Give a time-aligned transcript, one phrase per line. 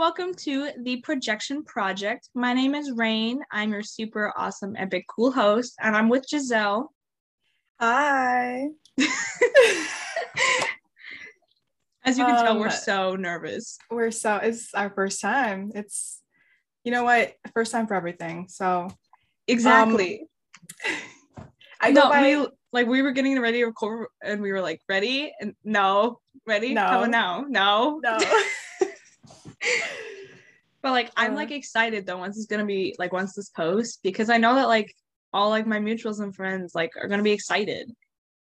[0.00, 2.30] Welcome to the Projection Project.
[2.34, 3.42] My name is Rain.
[3.52, 6.90] I'm your super awesome, epic, cool host, and I'm with Giselle.
[7.78, 8.68] Hi.
[12.02, 13.76] As you can tell, we're Um, so nervous.
[13.90, 15.70] We're so it's our first time.
[15.74, 16.22] It's
[16.82, 17.34] you know what?
[17.52, 18.46] First time for everything.
[18.48, 18.88] So
[19.48, 20.26] Exactly.
[21.82, 24.62] I know no, by we like we were getting ready to record, and we were
[24.62, 26.72] like, "Ready?" And no, ready?
[26.72, 26.86] No.
[26.86, 28.00] Come on now, no.
[28.02, 28.18] no.
[30.82, 31.36] But like, I'm Uh.
[31.36, 32.16] like excited though.
[32.16, 34.94] Once it's gonna be like once this post because I know that like
[35.32, 37.90] all like my mutuals and friends like are gonna be excited.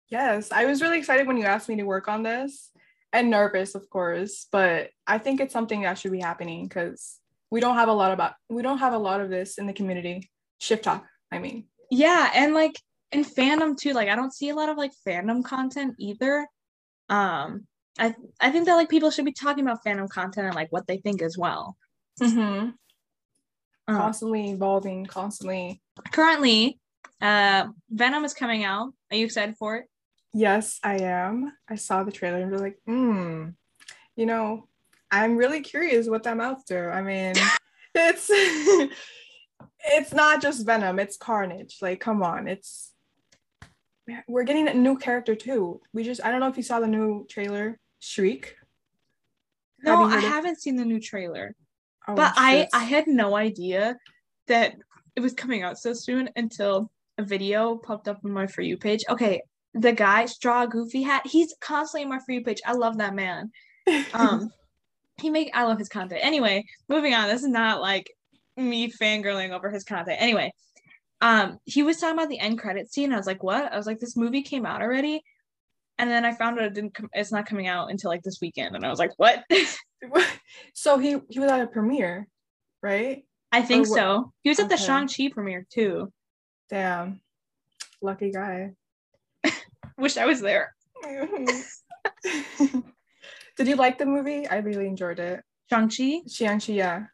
[0.09, 2.70] yes, I was really excited when you asked me to work on this
[3.12, 7.60] and nervous, of course, but I think it's something that should be happening because we
[7.60, 10.30] don't have a lot about we don't have a lot of this in the community.
[10.60, 11.66] Shift talk, I mean.
[11.90, 12.80] Yeah, and like
[13.12, 16.46] in fandom too, like I don't see a lot of like fandom content either.
[17.10, 17.66] Um,
[17.98, 20.86] I I think that like people should be talking about fandom content and like what
[20.86, 21.76] they think as well.
[22.20, 22.70] Mm-hmm.
[23.86, 25.82] Um, Constantly evolving, constantly.
[26.10, 26.80] currently,
[27.20, 28.92] uh, Venom is coming out.
[29.10, 29.86] Are you excited for it?
[30.32, 31.52] Yes, I am.
[31.68, 33.51] I saw the trailer and was like, hmm,
[34.16, 34.68] you know,
[35.10, 36.88] I'm really curious what I'm do.
[36.88, 37.34] I mean,
[37.95, 38.26] it's
[39.84, 41.76] it's not just Venom, it's Carnage.
[41.80, 42.92] Like, come on, it's
[44.26, 45.80] we're getting a new character too.
[45.92, 48.55] We just I don't know if you saw the new trailer, Shriek.
[49.83, 51.55] No, you I haven't seen the new trailer,
[52.07, 52.69] Oh, but I.
[52.73, 53.97] I had no idea
[54.47, 54.74] that
[55.16, 58.77] it was coming out so soon until a video popped up on my for you
[58.77, 59.05] page.
[59.09, 59.43] Okay,
[59.75, 62.60] the guy straw goofy hat, he's constantly on my for you page.
[62.66, 63.51] I love that man.
[64.15, 64.50] um
[65.21, 68.10] he make i love his content anyway moving on this is not like
[68.56, 70.50] me fangirling over his content anyway
[71.21, 73.87] um he was talking about the end credit scene i was like what i was
[73.87, 75.22] like this movie came out already
[75.98, 78.38] and then i found out it didn't come it's not coming out until like this
[78.41, 79.42] weekend and i was like what
[80.75, 82.26] so he he was at a premiere,
[82.82, 83.25] right?
[83.53, 86.12] i think Or so he was at the shang-chi premiere too
[86.70, 87.20] Damn,
[88.02, 88.72] lucky guy.
[89.98, 90.74] wish i was there
[93.56, 94.48] Did you like the movie?
[94.48, 95.40] I really enjoyed it.
[95.70, 97.04] shang-chi Shang-Chi, yeah.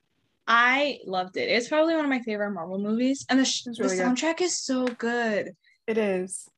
[0.47, 3.78] i loved it it's probably one of my favorite marvel movies and the, sh- It's
[3.78, 4.06] the really good.
[4.06, 5.53] soundtrack is so good
[5.87, 6.49] It is.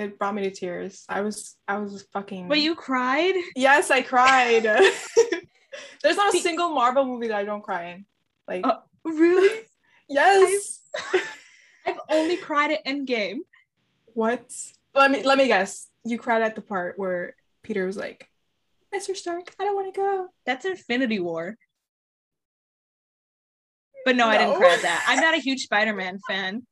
[0.00, 1.04] It brought me to tears.
[1.08, 4.62] I was I was fucking but you cried Yes, I cried.
[6.02, 8.06] There's not a See- single Marvel movie that I don't cry in.
[8.48, 8.78] Like Oh.
[9.04, 9.60] really
[10.08, 10.80] yes.
[11.86, 13.38] i've only cried at endgame
[14.14, 14.50] what?
[14.94, 15.88] Let me let me guess.
[16.04, 18.26] You cried at the part where Peter was like,
[18.92, 19.14] Mr.
[19.14, 20.28] Stark, I don't want to go.
[20.46, 21.56] That's Infinity War.
[24.04, 25.04] But no, I didn't cry at that.
[25.08, 26.66] I'm not a huge Spider-Man fan.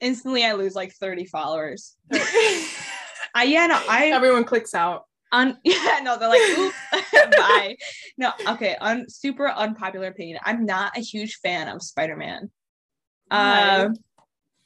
[0.00, 1.96] Instantly, I lose like 30 followers.
[2.12, 5.04] I yeah, no, I Everyone clicks out.
[5.32, 6.40] un yeah, no, they're like,
[7.36, 7.76] bye.
[8.16, 10.38] No, okay, un super unpopular opinion.
[10.44, 12.50] I'm not a huge fan of Spider-Man.
[13.30, 13.90] Uh,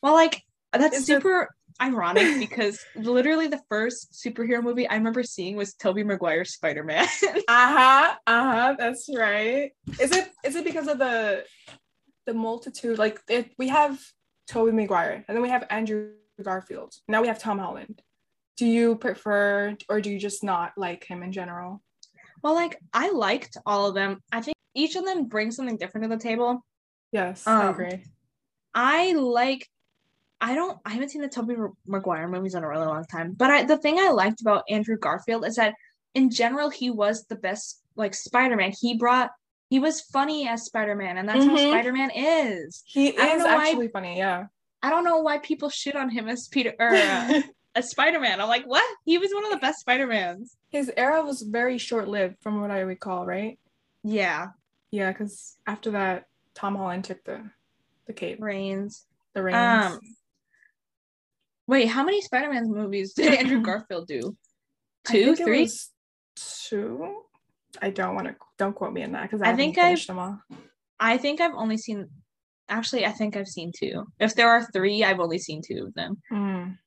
[0.02, 0.42] well, like
[0.72, 1.50] that's super
[1.80, 7.06] ironic because literally the first superhero movie I remember seeing was Tobey Maguire's Spider-Man.
[7.48, 8.14] Uh-huh.
[8.26, 8.74] Uh-huh.
[8.78, 9.72] That's right.
[10.00, 11.44] Is it is it because of the
[12.26, 12.98] the multitude?
[12.98, 14.00] Like it, we have
[14.46, 16.10] Tobey Maguire and then we have Andrew
[16.42, 16.94] Garfield.
[17.08, 18.02] Now we have Tom Holland.
[18.56, 21.82] Do you prefer or do you just not like him in general?
[22.42, 24.20] Well, like I liked all of them.
[24.30, 26.64] I think each of them brings something different to the table.
[27.10, 28.04] Yes, I Um, agree.
[28.74, 29.68] I like.
[30.40, 30.78] I don't.
[30.84, 31.54] I haven't seen the Tobey
[31.86, 33.32] Maguire movies in a really long time.
[33.32, 35.74] But I, the thing I liked about Andrew Garfield is that,
[36.14, 37.80] in general, he was the best.
[37.96, 39.30] Like Spider Man, he brought.
[39.74, 41.68] He was funny as Spider Man, and that's how Mhm.
[41.68, 42.84] Spider Man is.
[42.86, 44.46] He is know why- actually funny, yeah.
[44.84, 47.42] I don't know why people shit on him as Peter or uh,
[47.74, 48.40] as Spider Man.
[48.40, 48.84] I'm like, what?
[49.04, 50.56] He was one of the best Spider Mans.
[50.68, 53.58] His era was very short-lived from what I recall, right?
[54.04, 54.50] Yeah,
[54.92, 57.50] Yeah, because after that, Tom Holland took the
[58.06, 59.06] the cape, Reigns.
[59.32, 59.56] the reins
[59.86, 59.98] Um,
[61.66, 64.36] Wait, how many Spider Man movies did Andrew Garfield do?
[65.04, 65.90] Two, was
[66.36, 67.22] two.
[67.82, 70.18] I don't want to don't quote me on that because I I, think I've- them
[70.18, 70.40] all.
[71.00, 72.08] I think I've only seen.
[72.68, 74.04] Actually, I think I've seen two.
[74.18, 76.16] If there are three, I've only seen two of them.
[76.32, 76.78] Mm.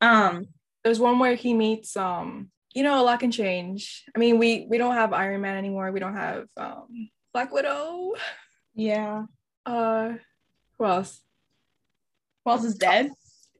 [0.00, 0.46] Um,
[0.82, 4.04] There's one where he meets um, you know, a lot can change.
[4.14, 5.92] I mean, we we don't have Iron Man anymore.
[5.92, 8.12] We don't have um Black Widow.
[8.74, 9.24] yeah.
[9.66, 10.14] Uh,
[10.78, 11.20] who else?
[12.44, 13.10] Who else is dead?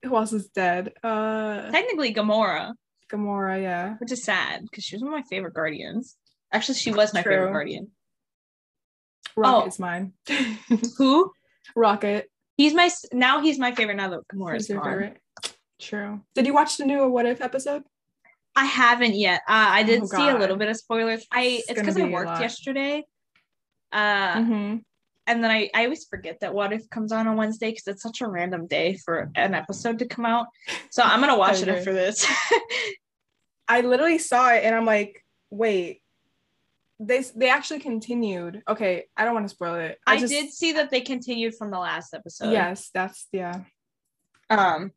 [0.04, 0.92] Who else is dead?
[1.02, 2.74] Uh, Technically, Gamora,
[3.10, 3.60] Gamora.
[3.62, 3.94] Yeah.
[3.98, 6.16] which is sad because she was one of my favorite Guardians.
[6.54, 7.32] Actually, she was my True.
[7.32, 7.90] favorite Guardian.
[9.36, 9.66] Rocket Oh.
[9.68, 10.12] is mine.
[10.98, 11.32] Who?
[11.76, 12.30] Rocket.
[12.56, 13.40] He's my now.
[13.40, 14.90] He's my favorite now that Gamora's Who's your gone.
[14.92, 15.20] favorite?
[15.80, 16.20] True.
[16.34, 17.82] Did you watch the new What If episode?
[18.56, 19.40] I haven't yet.
[19.48, 21.26] Uh, I did Oh, see a little bit of spoilers.
[21.32, 23.02] I It's because I be worked yesterday.
[23.90, 24.82] Uh, Mhm.
[25.26, 28.02] and then I, I always forget that What If comes on on Wednesday because it's
[28.02, 30.46] such a random day for an episode to come out.
[30.92, 32.24] So I'm gonna watch it after this.
[33.66, 36.00] I literally saw it and I'm like, wait,
[37.00, 38.62] they they actually continued.
[38.68, 39.98] Okay, I don't want to spoil it.
[40.06, 42.52] I just- did see that they continued from the last episode.
[42.52, 43.62] Yes, that's yeah.
[44.50, 44.92] Um,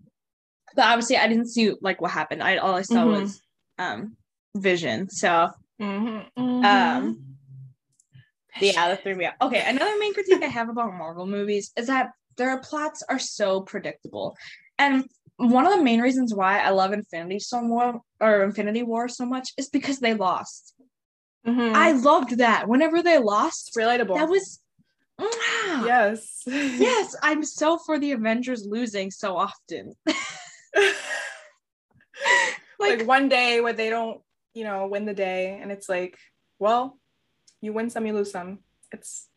[0.76, 2.44] but obviously I didn't see like what happened.
[2.44, 3.22] I all I saw Mhm.
[3.22, 3.42] was
[3.80, 4.18] um
[4.56, 5.10] Vision.
[5.10, 5.50] So
[5.82, 6.66] Mm-hmm.
[6.66, 7.24] um
[8.60, 9.36] yeah, that threw me out.
[9.42, 13.62] Okay, another main critique I have about Marvel movies is that their plots are so
[13.62, 14.36] predictable.
[14.80, 15.08] And
[15.38, 19.26] one of the main reasons why I love Infinity so more or Infinity War so
[19.26, 20.74] much is because they lost.
[21.46, 21.74] Mhm.
[21.76, 22.68] I loved that.
[22.68, 24.16] Whenever they lost, it's relatable.
[24.16, 24.62] that was
[25.20, 26.44] yes.
[26.48, 29.94] Yes, I'm so for the Avengers losing so often.
[30.06, 30.96] like,
[32.80, 34.22] Like, one day where they don't,
[34.54, 36.18] you know, win the day, and it's like,
[36.60, 37.00] well,
[37.62, 38.60] you win some, you lose some.
[38.92, 39.28] It's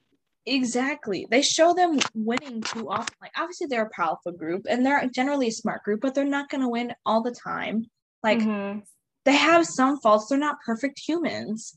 [0.47, 1.27] exactly.
[1.31, 3.15] They show them winning too often.
[3.21, 6.49] Like obviously they're a powerful group and they're generally a smart group, but they're not
[6.49, 7.91] gonna win all the time.
[8.23, 8.83] Like Mhm.
[9.25, 10.27] they have some faults.
[10.29, 11.77] They're not perfect humans.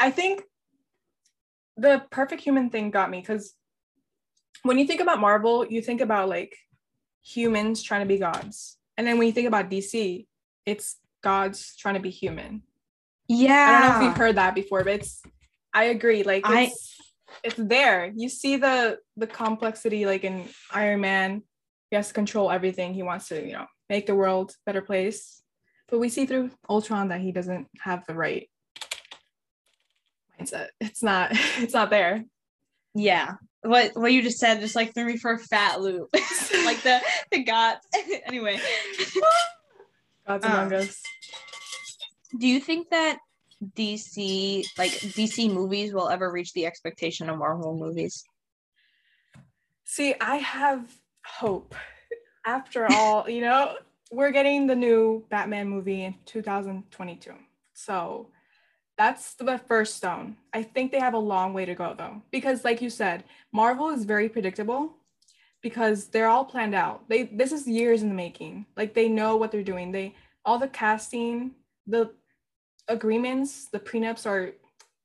[0.00, 0.42] I think
[1.76, 3.54] the perfect human thing got me because
[4.62, 6.54] when you think about Marvel, you think about like
[7.22, 8.76] humans trying to be gods.
[8.96, 10.26] And then when you think about DC,
[10.66, 12.62] it's gods trying to be human.
[13.28, 13.52] Yeah.
[13.52, 15.22] I don't know if you've heard that before, but it's
[15.72, 16.22] I agree.
[16.22, 16.96] Like I- it's
[17.44, 18.12] it's there.
[18.16, 21.42] You see the the complexity like in Iron Man.
[21.90, 22.92] He has to control everything.
[22.92, 25.42] He wants to, you know, make the world a better place.
[25.88, 28.48] But we see through Ultron that he doesn't have the right
[30.38, 30.68] mindset.
[30.80, 32.24] It's not it's not there.
[32.94, 33.34] Yeah.
[33.62, 36.08] What what you just said just like threw me for a fat loop.
[36.64, 37.00] like the
[37.30, 37.80] the gods.
[38.26, 38.60] anyway.
[40.26, 41.02] Gods Um, among us.
[42.38, 43.18] Do you think that
[43.76, 48.24] DC like DC movies will ever reach the expectation of Marvel movies?
[49.84, 50.92] See, I have
[51.24, 51.74] hope.
[52.46, 53.74] After all, you know,
[54.10, 57.32] we're getting the new Batman movie in 2022.
[57.74, 58.28] So
[58.98, 60.36] that's the first stone.
[60.52, 62.20] I think they have a long way to go though.
[62.30, 64.92] Because like you said, Marvel is very predictable
[65.62, 67.08] because they're all planned out.
[67.08, 68.66] They this is years in the making.
[68.76, 69.92] Like they know what they're doing.
[69.92, 70.14] They
[70.44, 71.52] all the casting,
[71.86, 72.10] the
[72.88, 74.52] agreements, the prenups are,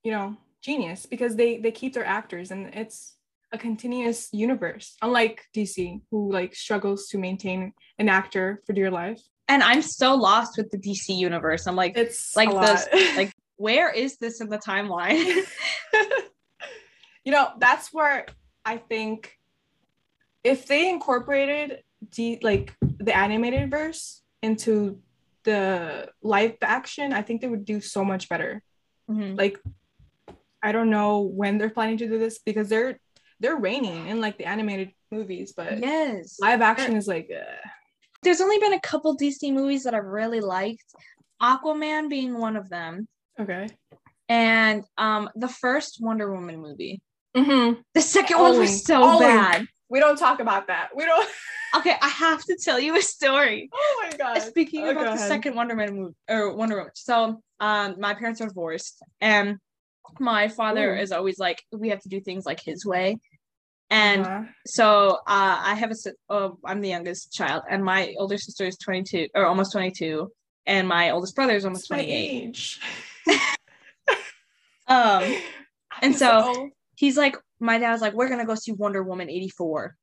[0.03, 3.15] you know, genius because they they keep their actors and it's
[3.51, 9.21] a continuous universe unlike dc who like struggles to maintain an actor for dear life
[9.49, 11.67] And I'm so lost with the DC universe.
[11.67, 13.32] I'm like, it's like this like
[13.63, 15.23] where is this in the timeline?
[17.25, 18.25] you know that's where
[18.65, 19.37] i think
[20.43, 21.81] if they incorporated
[22.17, 22.75] the like
[23.07, 24.99] the animated verse into
[25.45, 28.61] the live action i think they would do so much better
[29.09, 29.37] Mhm.
[29.37, 29.55] like
[30.61, 32.99] i don't know when they're planning to do this because they're
[33.41, 36.37] they're reining in like the animated movies but Yes.
[36.47, 37.61] live action is like uh,
[38.23, 40.89] There's only been a couple DC movies that I've really liked.
[41.41, 43.05] Aquaman being one of them.
[43.39, 43.67] Okay
[44.29, 47.01] And um the first Wonder Woman movie.
[47.35, 47.81] mm-hmm.
[47.93, 49.67] The second one Only- was so bad.
[49.89, 51.27] we don't talk about that we don't
[51.75, 53.67] Okay, I have to tell you a story.
[53.73, 55.27] oh my god Speaking Oh, go about the ahead.
[55.27, 56.91] second Wonder Man movie or Wonder Woman.
[56.95, 59.57] So um my parents are divorced and
[60.19, 60.99] my father Ooh.
[60.99, 63.17] is always like, we have to do things like his way.
[63.89, 64.43] And Uh-huh.
[64.67, 64.87] so
[65.27, 65.95] uh, I have a
[66.29, 70.29] oh, I'm the youngest child, and my older sister is 22 or almost 22,
[70.67, 72.79] and my oldest brother is almost my 28.
[74.87, 75.23] Um,
[76.01, 79.95] and so- he's like, my dad was like, we're gonna go see Wonder Woman 84,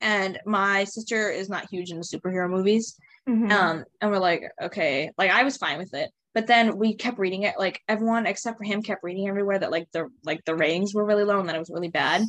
[0.00, 2.96] and my sister is not huge into superhero movies,
[3.28, 3.52] Mhm.
[3.52, 7.18] um, and we're like, okay, like I was fine with it, but then we kept
[7.20, 10.56] reading it, like everyone except for him kept reading everywhere that like the like the
[10.56, 12.22] ratings were really low and that it was really bad,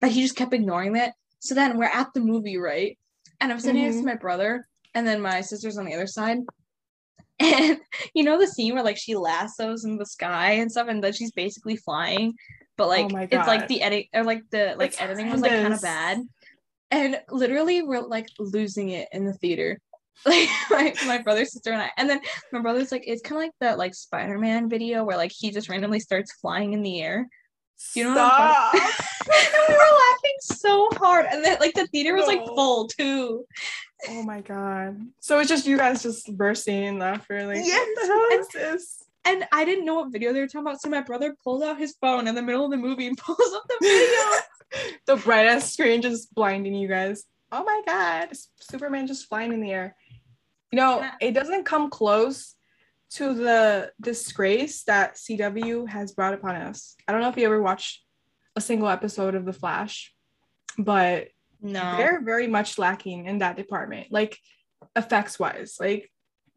[0.00, 1.12] but he just kept ignoring it.
[1.40, 2.98] So then we're at the movie, right?
[3.40, 4.06] And I'm sitting next to Mhm.
[4.06, 6.38] my brother, and then my sister's on the other side.
[7.40, 7.78] And
[8.14, 11.12] you know the scene where like she lassos in the sky and stuff, and then
[11.12, 12.34] she's basically flying,
[12.76, 15.40] but like oh my it's like the edit or like the like It's editing was
[15.40, 16.18] like kind of bad.
[16.90, 19.80] And literally we're like losing it in the theater.
[20.26, 21.90] Like my, my brother, sister, and I.
[21.98, 22.20] And then
[22.52, 25.68] my brother's like, it's kind of like that like Spider-Man video where like he just
[25.68, 27.26] randomly starts flying in the air.
[27.94, 28.74] You know Stop.
[28.74, 28.82] and
[29.68, 31.26] we were laughing so hard.
[31.30, 33.44] And then like the theater was like full too.
[34.08, 34.98] oh my god.
[35.20, 37.46] So it's just you guys just bursting in laughter.
[37.46, 39.00] Like, Yes, what the hell and- is this?
[39.26, 40.82] And I didn't know what video they were talking about.
[40.82, 43.38] So my brother pulls out his phone in the middle of the movie and pulls
[43.54, 44.90] up the video.
[45.06, 47.24] the brightest screen just blinding you guys.
[47.50, 48.28] Oh my god.
[48.60, 49.96] Superman just flying in the air.
[50.72, 51.12] You know, Yeah.
[51.20, 52.54] it doesn't come close
[53.14, 56.96] to the disgrace that CW has brought upon us.
[57.06, 58.02] I don't know if you ever watched
[58.56, 60.12] a single episode of The Flash,
[60.78, 61.28] but
[61.60, 61.96] No.
[61.96, 64.38] they're very much lacking in that department, like
[64.96, 66.10] effects wise, like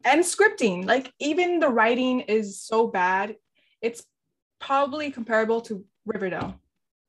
[0.04, 0.84] and scripting.
[0.84, 3.36] Like even the writing is so bad,
[3.80, 4.02] it's
[4.60, 6.60] probably comparable to Riverdale.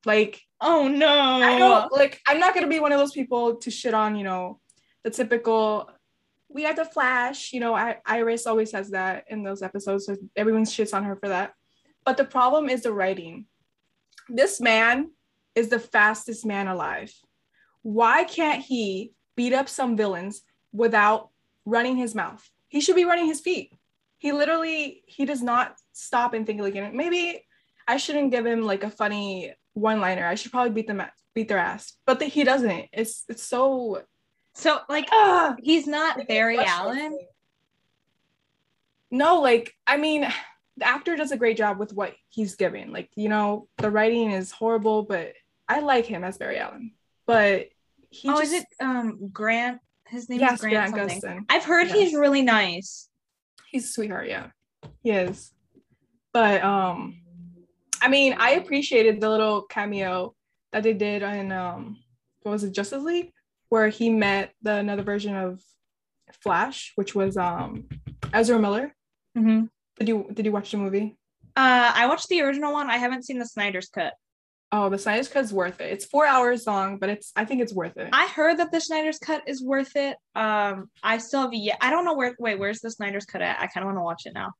[0.06, 1.08] Like Oh no.
[1.42, 4.24] I don't like I'm not gonna be one of those people to shit on, you
[4.24, 4.60] know,
[5.04, 5.90] the typical
[6.50, 10.18] we got the flash, you know, I, Iris always says that in those episodes, so
[10.36, 11.54] everyone shits on her for that.
[12.04, 13.46] But the problem is the writing.
[14.28, 15.12] This man
[15.56, 17.14] is the fastest man alive.
[17.84, 20.42] Why can't he beat up some villains
[20.74, 21.30] without
[21.66, 22.48] running his mouth?
[22.68, 23.72] He should be running his feet.
[24.18, 27.46] He literally he does not stop and think like maybe
[27.88, 30.26] I shouldn't give him like a funny one liner.
[30.26, 31.02] I should probably beat them
[31.34, 31.94] beat their ass.
[32.06, 32.88] But the, he doesn't.
[32.92, 34.02] It's it's so
[34.54, 35.56] So like ah.
[35.60, 36.58] he's not Barry.
[36.58, 37.18] Allen.
[39.12, 40.28] No, like I mean,
[40.78, 42.92] the actor does a great job with what he's giving.
[42.92, 45.34] Like you know, the writing is horrible, but
[45.68, 46.92] I like him as Barry Allen.
[47.26, 47.70] But
[48.10, 49.80] he oh, just, is it um Grant?
[50.08, 51.12] His name yes, is Grant, Grant.
[51.12, 51.46] Gustin.
[51.50, 51.98] I've heard Yes.
[51.98, 53.08] he's really nice.
[53.72, 54.48] He's a sweetheart, yeah,
[55.04, 55.54] he is.
[56.34, 57.22] But um,
[58.02, 60.34] I mean, I appreciated the little cameo
[60.72, 61.98] that they did in um,
[62.42, 63.32] what was it, Justice League,
[63.70, 65.62] where he met the another version of
[66.44, 67.88] Flash, which was um
[68.34, 68.96] Ezra Miller.
[69.38, 69.66] Mm-hmm.
[69.98, 71.16] Did you did you watch the movie?
[71.56, 72.90] Uh, I watched the original one.
[72.90, 74.14] I haven't seen the Snyder's cut.
[74.72, 75.92] Oh, the Snyder's Cut is worth it.
[75.92, 78.10] It's four hours long, but it's I think it's worth it.
[78.14, 80.16] I heard that the Snyder's cut is worth it.
[80.36, 81.80] Um, I still have yet.
[81.82, 82.36] I don't know where.
[82.38, 83.60] Wait, where's the Snyder's cut at?
[83.60, 84.52] I kind of want to watch it now.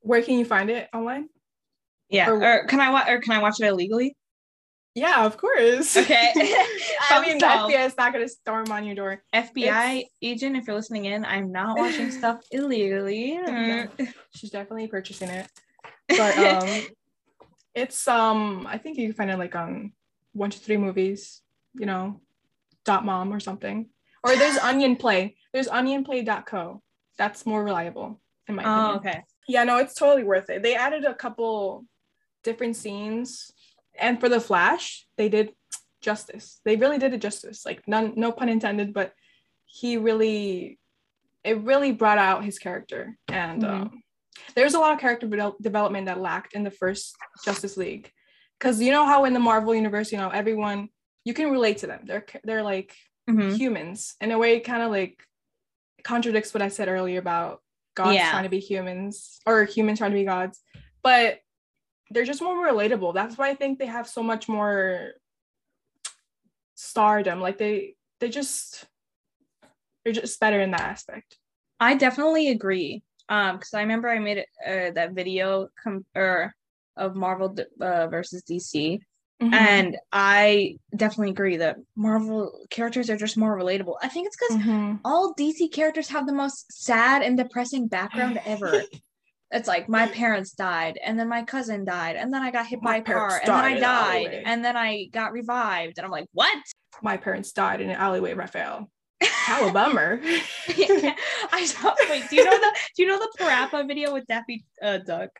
[0.00, 1.28] Where can you find it online?
[2.10, 2.30] Yeah.
[2.30, 3.08] Or- Or, can I watch?
[3.08, 4.14] Or can I watch it illegally?
[4.94, 5.96] Yeah, of course.
[5.96, 6.32] Okay.
[7.10, 7.46] I mean, the.
[7.46, 9.22] FBI is not gonna storm on your door.
[9.34, 13.34] FBI agent, if you're listening in, I'm not watching stuff illegally.
[13.34, 13.86] Yeah.
[14.34, 15.48] She's definitely purchasing it.
[16.08, 16.82] But um,
[17.74, 19.92] it's um, I think you can find it like on
[20.32, 21.40] one to three movies.
[21.74, 22.20] You know,
[22.84, 23.88] dot mom or something.
[24.22, 25.36] Or there's Onion Play.
[25.52, 26.82] There's OnionPlay.co.
[27.18, 28.84] That's more reliable in my opinion.
[28.84, 29.24] oh, okay.
[29.48, 30.62] Yeah, no, it's totally worth it.
[30.62, 31.84] They added a couple
[32.42, 33.50] different scenes,
[33.98, 35.52] and for the Flash, they did
[36.00, 36.60] justice.
[36.64, 37.64] They really did it justice.
[37.64, 39.12] Like none, no pun intended, but
[39.64, 40.78] he really,
[41.42, 43.16] it really brought out his character.
[43.28, 43.68] And Mhm.
[43.70, 44.02] um,
[44.54, 48.10] there's a lot of character devel- development that lacked in the first Justice League,
[48.58, 50.88] because you know how in the Marvel universe, you know, everyone
[51.24, 52.02] you can relate to them.
[52.04, 52.94] They're they're like
[53.30, 53.56] Mhm.
[53.56, 55.22] humans in a way kind of like
[56.02, 57.62] contradicts what i said earlier about
[57.94, 58.30] gods Yeah.
[58.30, 60.60] trying to be humans or humans trying to be gods
[61.02, 61.38] but
[62.10, 65.12] they're just more relatable that's why i think they have so much more
[66.74, 68.84] stardom like they they just
[70.04, 71.38] they're just better in that aspect
[71.80, 73.02] I definitely agree.
[73.28, 76.54] Um, because I remember I made uh, that video com- or
[76.96, 79.00] of Marvel uh, versus DC,
[79.42, 79.52] Mm-hmm.
[79.52, 83.96] and I definitely agree that Marvel characters are just more relatable.
[84.00, 85.00] I think it's because Mhm.
[85.04, 88.82] all DC characters have the most sad and depressing background ever.
[89.54, 92.80] It's like my parents died, and then my cousin died, and then I got hit
[92.82, 96.04] My by a car, and then I an died, and then I got revived, and
[96.04, 96.58] I'm like, what?
[97.02, 98.88] my parents died in an alleyway raphael
[99.22, 101.92] how a bummer I saw.
[102.08, 105.30] Wait, do you know the do you know the Parappa video with Daffy uh, Duck?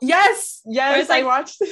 [0.00, 1.62] yes yes it's i like- watched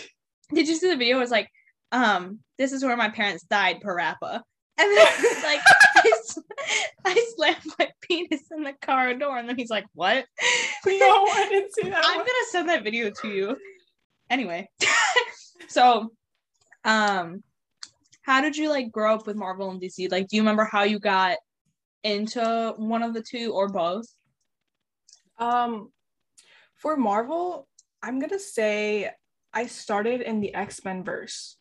[0.55, 1.17] Did you see the video?
[1.17, 1.49] It was like,
[1.93, 4.43] um, this is where my parents died, Parappa.
[4.79, 5.61] And then it's like,
[7.05, 10.25] I slammed my penis in the car door, and then he's like, "What?"
[10.87, 10.93] no
[11.33, 12.27] i didn't see that I'm one.
[12.27, 13.57] gonna send that video to you.
[14.29, 14.69] Anyway,
[15.69, 16.11] so,
[16.85, 17.43] um,
[18.23, 20.11] how did you like grow up with Marvel and DC?
[20.11, 21.39] Like, do you remember how you got
[22.05, 24.07] into one of the two or both?
[25.39, 25.91] Um,
[26.77, 27.67] for Marvel,
[28.03, 29.11] I'm gonna say
[29.53, 31.57] I started in the X Men verse.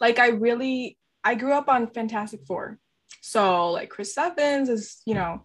[0.00, 2.78] Like I really, I grew up on Fantastic Four,
[3.22, 5.42] so like Chris Evans is, you know,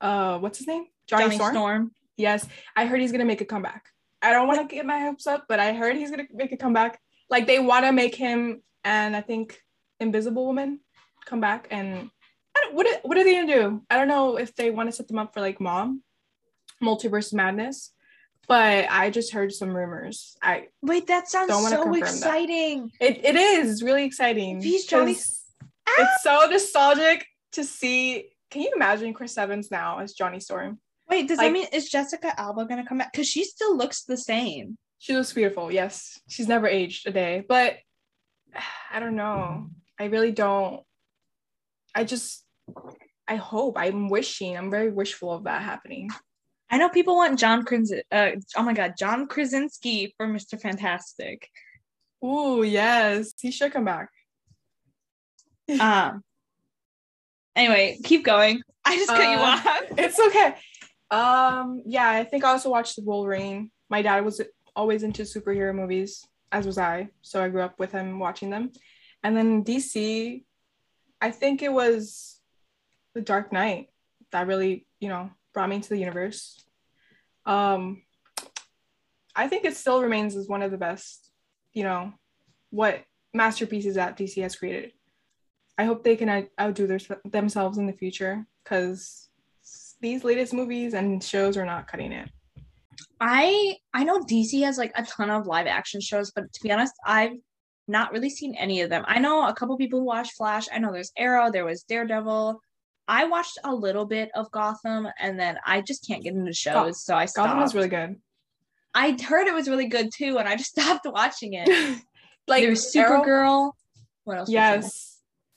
[0.00, 0.84] uh, what's his name?
[1.08, 1.90] Johnny, Storm.
[2.16, 3.86] Yes, I heard he's gonna make a comeback.
[4.22, 6.56] I don't want to get my hopes up, but I heard he's gonna make a
[6.56, 7.00] comeback.
[7.30, 9.58] Like they want to make him and I think
[10.00, 10.80] Invisible Woman
[11.24, 12.10] come back and
[12.56, 13.82] I don't, what are- what are they gonna do?
[13.90, 16.02] I don't know if they want to set them up for like Mom,
[16.82, 17.92] Multiverse Madness,
[18.46, 20.36] but I just heard some rumors.
[20.42, 22.00] I Wait, that sounds so confirm that.
[22.00, 22.90] exciting.
[23.00, 24.60] it, it is really exciting.
[24.62, 25.16] He's Johnny
[25.86, 28.30] It's so nostalgic to see.
[28.50, 30.78] Can you imagine Chris Evans now as Johnny Storm?
[31.08, 33.12] Wait, does Like- that mean is Jessica Alba gonna come back?
[33.12, 34.76] Because she still looks the same.
[34.98, 35.70] She looks beautiful.
[35.70, 37.44] Yes, she's never aged a day.
[37.46, 37.78] But
[38.90, 39.68] I don't know.
[39.98, 40.82] I really don't.
[41.94, 42.44] I just.
[43.26, 43.76] I hope.
[43.78, 44.56] I'm wishing.
[44.56, 46.10] I'm very wishful of that happening.
[46.70, 48.02] I know people want John Krasinski.
[48.10, 50.60] Uh, oh my God, John Krasinski for Mr.
[50.60, 51.48] Fantastic.
[52.24, 53.34] Ooh, yes.
[53.38, 54.08] He should come back.
[55.80, 56.22] Um.
[57.56, 58.60] Anyway, keep going.
[58.84, 59.66] I just cut you Uh, off.
[59.98, 60.54] It's okay.
[61.10, 63.70] Um, yeah, I think I also watched the Wolverine.
[63.88, 64.40] My dad was
[64.74, 67.08] always into superhero movies, as was I.
[67.22, 68.72] So I grew up with him watching them.
[69.22, 70.42] And then DC,
[71.20, 72.40] I think it was
[73.14, 73.88] The Dark Knight
[74.32, 76.62] that really, you know, brought me into the universe.
[77.46, 78.02] Um,
[79.36, 81.30] I think it still remains as one of the best,
[81.72, 82.12] you know,
[82.70, 83.02] what
[83.32, 84.92] masterpieces that DC has created.
[85.78, 89.28] I hope they can outdo their, themselves in the future because
[90.00, 92.30] these latest movies and shows are not cutting it.
[93.20, 96.70] I I know DC has like a ton of live action shows, but to be
[96.70, 97.32] honest, I've
[97.88, 99.04] not really seen any of them.
[99.06, 100.66] I know a couple people who watch Flash.
[100.72, 102.60] I know there's Arrow, there was Daredevil.
[103.06, 107.04] I watched a little bit of Gotham, and then I just can't get into shows,
[107.04, 107.48] so I stopped.
[107.48, 108.16] Gotham was really good.
[108.94, 111.68] I heard it was really good too, and I just stopped watching it.
[112.48, 113.72] like there's was Supergirl.
[114.24, 114.48] What else?
[114.48, 114.52] was?
[114.52, 115.13] Yes,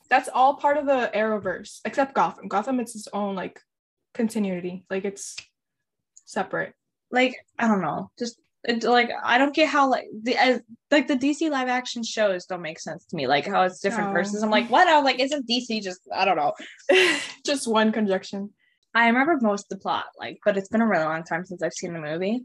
[0.09, 2.47] that's all part of the Arrowverse, except Gotham.
[2.47, 3.59] Gotham, it's its own like
[4.13, 4.85] continuity.
[4.89, 5.35] Like it's
[6.25, 6.73] separate.
[7.11, 10.59] like I don't know, just it, like I don't get how like the uh,
[10.91, 13.27] like the DC live action shows don't make sense to me.
[13.27, 14.13] Like how it's different No.
[14.13, 14.43] versions.
[14.43, 14.87] I'm like, what?
[14.87, 16.53] I was like, isn't DC just I don't know.
[17.45, 18.49] Just one conjunction.
[18.93, 21.61] I remember most of the plot, like, but it's been a really long time since
[21.63, 22.41] I've seen the movie.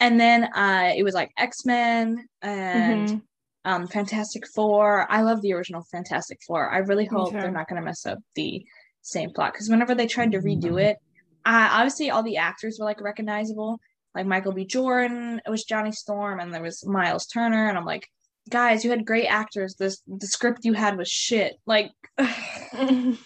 [0.00, 3.22] And then uh it was like X Men and Mhm.
[3.64, 5.10] Um Fantastic Four.
[5.10, 6.70] I love the original Fantastic Four.
[6.70, 8.64] I really hope they're not gonna mess up the
[9.02, 10.96] same plot because whenever they tried to redo it,
[11.44, 13.78] uh, obviously all the actors were like recognizable.
[14.14, 14.66] Like Michael B.
[14.66, 18.06] Jordan, it was Johnny Storm, and there was Miles Teller, and I'm like,
[18.50, 19.74] guys, you had great actors.
[19.78, 21.54] This the script you had was shit.
[21.66, 23.16] Like, and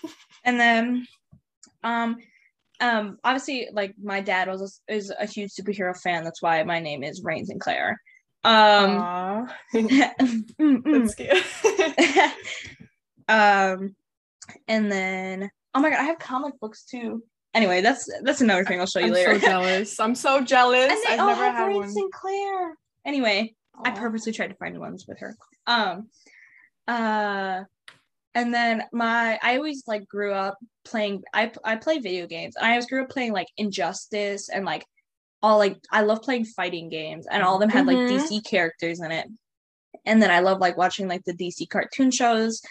[0.44, 1.06] then,
[1.82, 2.16] um,
[2.80, 6.24] um, obviously, like my dad was is a huge superhero fan.
[6.24, 8.00] That's why my name is Rain Sinclair.
[8.46, 10.82] Um, mm, mm.
[10.84, 12.32] That's cute.
[13.28, 13.96] um,
[14.68, 17.24] and then oh my god, I have comic books too.
[17.54, 19.40] Anyway, that's that's another thing I'll show you I'm later.
[19.40, 19.98] so jealous.
[19.98, 20.90] I'm so jealous.
[20.92, 21.90] and they I've all never have had one.
[21.90, 22.76] Sinclair.
[23.04, 23.54] Anyway,
[23.84, 25.36] I purposely tried to find ones with her.
[25.66, 26.08] Um,
[26.86, 27.64] uh,
[28.36, 31.24] and then my I always like grew up playing.
[31.34, 32.54] I I play video games.
[32.54, 34.86] And I always grew up playing like Injustice and like
[35.42, 38.08] all like I love playing fighting games, and all of them had like Mhm.
[38.08, 39.28] DC characters in it.
[40.04, 42.62] And then I love like watching like the DC cartoon shows,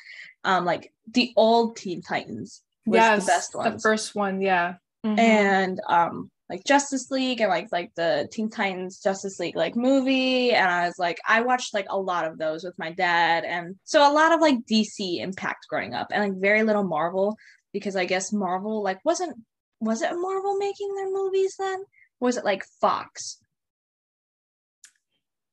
[0.43, 4.75] um, like the old Teen Titans was yes, the best ones first one, yeah.
[5.05, 5.19] Mhm.
[5.19, 10.51] and um like Justice League and like like the Teen Titans Justice League like movie
[10.51, 13.75] and I was like I watched like a lot of those with my dad and
[13.83, 17.35] so a lot of like DC impact growing up and like very little Marvel
[17.73, 19.35] because I guess Marvel like wasn't
[19.79, 21.83] was it Marvel making their movies then
[22.19, 23.39] was it like Fox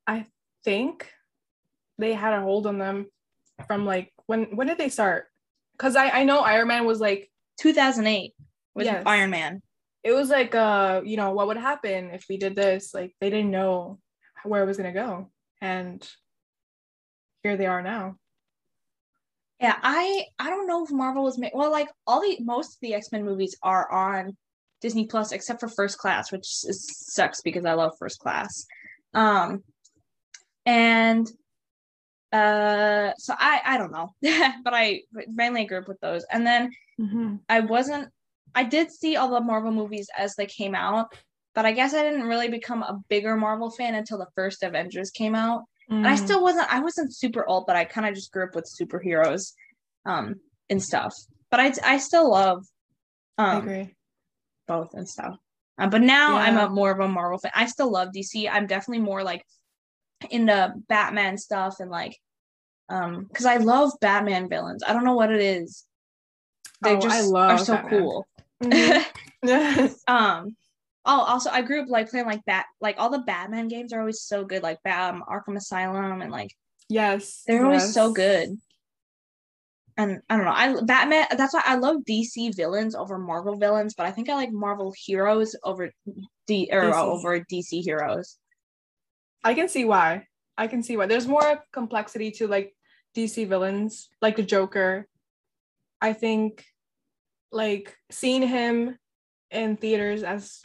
[0.06, 0.26] I
[0.64, 1.10] think
[1.98, 3.06] they had a hold on them
[3.66, 5.26] from like when when did they start?
[5.72, 8.32] Because I I know Iron Man was like 2008
[8.74, 9.02] with Yes.
[9.06, 9.62] Iron Man
[10.02, 13.30] it was like uh you know what would happen if we did this like they
[13.30, 14.00] didn't know
[14.44, 16.08] where it was gonna go and
[17.42, 18.16] here they are now.
[19.60, 22.80] Yeah, I I don't know if Marvel was made well like all the most of
[22.80, 24.36] the X-Men movies are on
[24.82, 28.66] Disney Plus except for First Class, which is, sucks because I love First Class.
[29.14, 29.62] Um
[30.66, 31.26] and
[32.32, 34.14] uh so I I don't know.
[34.64, 36.24] but I mainly grew up with those.
[36.30, 36.70] And then
[37.48, 38.08] I wasn't
[38.54, 41.14] I did see all the Marvel movies as they came out,
[41.54, 45.10] but I guess I didn't really become a bigger Marvel fan until the first Avengers
[45.10, 46.18] came out and I Mhm.
[46.18, 49.52] still wasn't I wasn't super old, but I kind of just grew up with superheroes
[50.06, 50.36] um
[50.70, 51.14] and stuff.
[51.50, 52.64] But I I still love
[53.38, 53.94] I um agree.
[54.66, 55.36] Both and stuff.
[55.78, 57.52] Um, but now I'm a more of a Marvel fan.
[57.54, 58.48] I still love DC.
[58.50, 59.44] I'm definitely more like
[60.30, 62.16] into Batman stuff and like
[62.88, 64.82] um because I love Batman villains.
[64.86, 65.84] I don't know what it is.
[66.82, 68.00] They Oh, I just love are so Batman.
[68.00, 68.26] cool.
[68.62, 69.04] Mhm.
[70.06, 70.56] um
[71.04, 73.98] oh also i grew up like playing like bat like all the batman games are
[73.98, 76.50] always so good like um, arkham asylum and like
[76.88, 77.42] yes.
[77.46, 78.56] they're always so good
[79.96, 83.94] and i don't know i batman that's why i love dc villains over marvel villains
[83.94, 85.90] but i think i like marvel heroes over
[86.46, 86.94] d or DC.
[86.94, 88.38] over dc heroes
[89.44, 90.26] I can see why.
[90.56, 91.06] I can see why.
[91.06, 92.74] There's more complexity to like
[93.16, 95.08] DC villains, like the Joker.
[96.00, 96.64] I think
[97.50, 98.98] like seeing him
[99.50, 100.62] in theaters as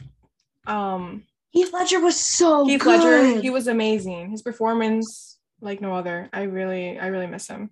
[0.66, 3.00] um heath ledger was so Heath good.
[3.02, 4.30] Ledger, he was amazing.
[4.30, 6.28] His performance like no other.
[6.32, 7.70] I really I really miss him.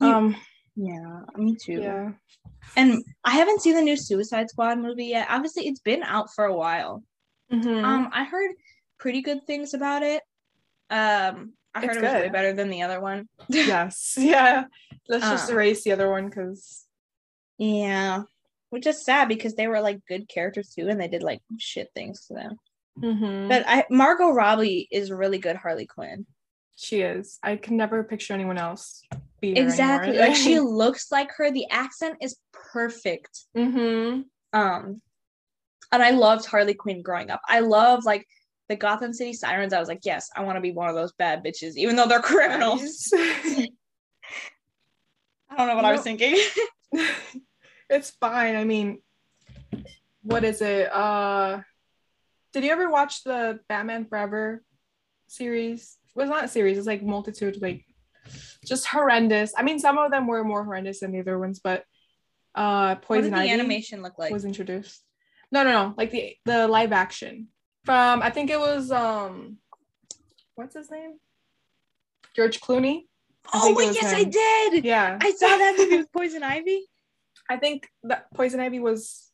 [0.00, 0.36] You- Um
[0.80, 2.10] yeah me too yeah.
[2.76, 6.44] and i haven't seen the new suicide squad movie yet obviously it's been out for
[6.44, 7.02] a while
[7.50, 7.82] Mhm.
[7.82, 8.52] Um, I heard
[8.98, 10.22] pretty good things about it.
[10.90, 12.32] Um, I heard It's it was way good.
[12.32, 13.26] better than the other one.
[13.48, 14.14] yes.
[14.20, 14.64] Yeah.
[15.08, 15.54] Let's just Uh.
[15.54, 16.84] erase the other one because
[17.56, 18.24] Yeah.
[18.68, 21.88] Which is sad because they were like good characters too, and they did like shit
[21.94, 22.56] things to them.
[23.00, 23.48] Mm-hmm.
[23.48, 26.26] But I Margot Robbie is really good Harley Quinn.
[26.78, 27.40] She is.
[27.42, 29.02] I can never picture anyone else.
[29.40, 30.16] Be Exactly.
[30.16, 31.50] Like she looks like her.
[31.50, 33.46] The accent is perfect.
[33.56, 34.22] mm-hmm.
[34.52, 35.02] Um
[35.90, 37.40] and I loved Harley Quinn growing up.
[37.48, 38.26] I love like
[38.68, 39.72] the Gotham City Sirens.
[39.72, 42.06] I was like, yes, I want to be one of those bad bitches, even though
[42.06, 43.12] they're criminals.
[43.16, 43.66] I
[45.56, 46.38] don't know what I was thinking.
[47.90, 48.54] it's fine.
[48.54, 49.02] I mean,
[50.22, 50.92] what is it?
[50.92, 51.62] Uh
[52.52, 54.62] did you ever watch the Batman Forever
[55.26, 55.97] series?
[56.20, 57.84] It's not a series, it's like multitude, like
[58.64, 59.52] just horrendous.
[59.56, 61.84] I mean, some of them were more horrendous than the other ones, but
[62.54, 64.32] uh Poison what did the Ivy animation look like?
[64.32, 65.02] was introduced.
[65.52, 67.48] No, no, no, like the the live action
[67.84, 69.58] from I think it was um
[70.54, 71.18] what's his name?
[72.34, 73.04] George Clooney.
[73.46, 74.18] I oh wait, yes, him.
[74.18, 74.84] I did.
[74.84, 75.18] Yeah.
[75.20, 76.84] I saw that movie with Poison Ivy
[77.48, 79.30] I think that Poison Ivy was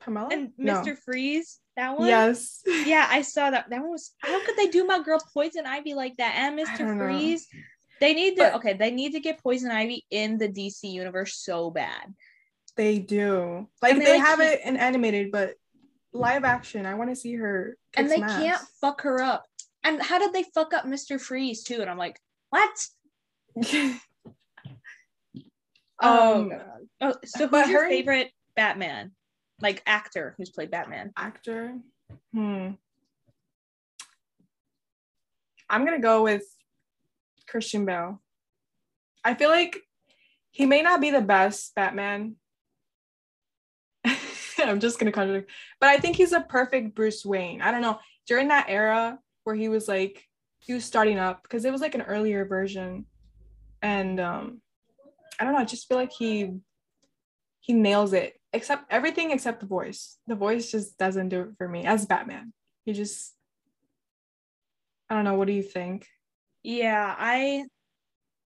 [0.00, 0.82] Pamela and No.
[0.82, 0.98] Mr.
[0.98, 1.60] Freeze.
[1.76, 2.08] That one.
[2.08, 2.60] Yes.
[2.66, 3.70] Yeah, I saw that.
[3.70, 4.12] That one was.
[4.18, 6.78] How could they do my girl Poison Ivy like that and Mr.
[6.78, 7.04] don't know.
[7.04, 7.46] Freeze?
[8.00, 8.42] They need to.
[8.42, 12.14] But- okay, they need to get Poison Ivy in the DC universe so bad.
[12.76, 13.68] They do.
[13.80, 15.54] Like And they, they, like, have it in animated, but
[16.12, 17.76] live action, I want to see her.
[17.96, 19.46] and they some can't fuck her up.
[19.84, 21.20] And how did they fuck up Mr.
[21.20, 21.80] Freeze too?
[21.80, 22.18] And I'm like,
[22.50, 22.86] what?
[26.04, 26.60] Oh, um, God.
[27.00, 29.12] oh so but who's your her- favorite Batman?
[29.62, 31.12] Like actor who's played Batman?
[31.16, 31.76] actor.
[32.34, 32.72] Hmm.
[35.70, 36.44] I'm gonna go with
[37.48, 38.20] Christian Bale.
[39.24, 39.80] I feel like
[40.50, 42.36] he may not be the best Batman.
[44.58, 47.62] I'm just gonna contradict, but I think he's a perfect Bruce Wayne.
[47.62, 50.26] I don't know during that era where he was like
[50.58, 53.06] he was starting up because it was like an earlier version,
[53.80, 54.60] and um,
[55.38, 55.60] I don't know.
[55.60, 56.50] I just feel like he
[57.60, 60.18] he nails it except everything except the voice.
[60.26, 62.52] The voice just doesn't do it for me as Batman.
[62.84, 63.34] He just
[65.08, 65.34] I don't know.
[65.34, 66.06] What do you think?
[66.62, 67.64] Yeah, I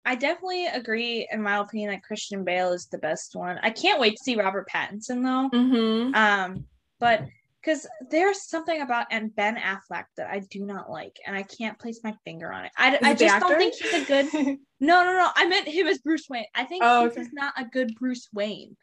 [0.05, 3.59] I definitely agree in my opinion that Christian Bale is the best one.
[3.63, 5.57] I can't wait to see Robert Pattinson though.
[5.57, 6.15] Mm-hmm.
[6.15, 6.65] Um,
[6.99, 7.25] but
[7.59, 11.79] because there's something about and Ben Affleck that I do not like, and I can't
[11.79, 12.71] place my finger on it.
[12.77, 14.57] I, I just don't think he's a good.
[14.81, 15.29] No, no, no.
[15.33, 16.45] I meant him as Bruce Wayne.
[16.53, 17.21] I think Oh, he's okay.
[17.21, 18.75] just not a good Bruce Wayne.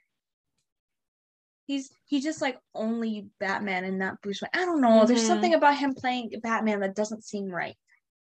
[1.66, 4.50] He's he's just like only Batman and not Bruce Wayne.
[4.54, 5.04] I don't know.
[5.06, 5.26] There's Mhm.
[5.28, 7.76] something about him playing Batman that doesn't seem right.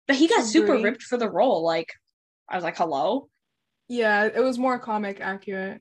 [0.07, 1.63] But he got super ripped for the role.
[1.63, 1.93] Like
[2.49, 3.29] I was like, hello.
[3.89, 5.81] yeah, it was more comic accurate.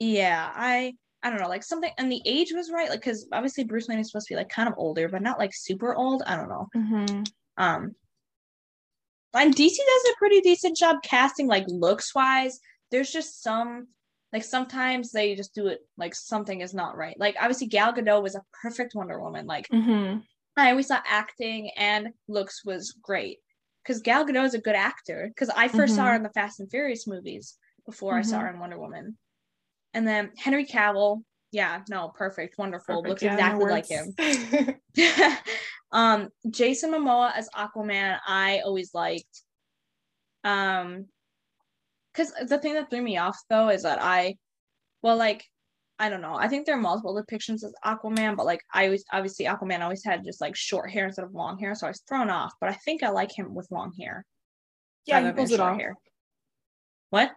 [0.00, 3.64] Yeah, I I don't know, like something and the age was right, like because obviously
[3.64, 6.22] Bruce Wayne is supposed to be like kind of older, but not like super old.
[6.26, 6.68] I don't know.
[6.76, 7.22] Mm-hmm.
[7.56, 7.94] Um
[9.32, 12.60] and DC does a pretty decent job casting, like looks wise.
[12.90, 13.88] There's just some
[14.34, 17.18] like sometimes they just do it like something is not right.
[17.18, 19.46] Like obviously Gal Gadot was a perfect Wonder Woman.
[19.46, 20.18] Like Mm-hmm.
[20.56, 23.38] I always thought acting and looks was great
[23.82, 25.28] because Gal Gadot is a good actor.
[25.28, 26.16] Because I 1st saw her Mhm.
[26.16, 28.42] in the Fast and Furious movies before I saw Mhm.
[28.42, 29.16] her in Wonder Woman,
[29.94, 31.22] and then Henry Cavill.
[31.52, 34.16] Yeah, no, perfect, wonderful, looks exactly like him.
[35.92, 39.42] um, Jason Momoa as Aquaman, I always liked.
[40.42, 41.06] Um,
[42.14, 44.36] because the thing that threw me off though is that I,
[45.02, 45.44] well, like,
[45.98, 46.34] I don't know.
[46.34, 50.04] I think there are multiple depictions of Aquaman, but like, I always obviously Aquaman always
[50.04, 52.52] had just like short hair instead of long hair, so I was thrown off.
[52.60, 54.24] But I think I like him with long hair.
[55.06, 55.78] yeah, he pulls it off.
[55.78, 55.94] hair.
[57.10, 57.32] What?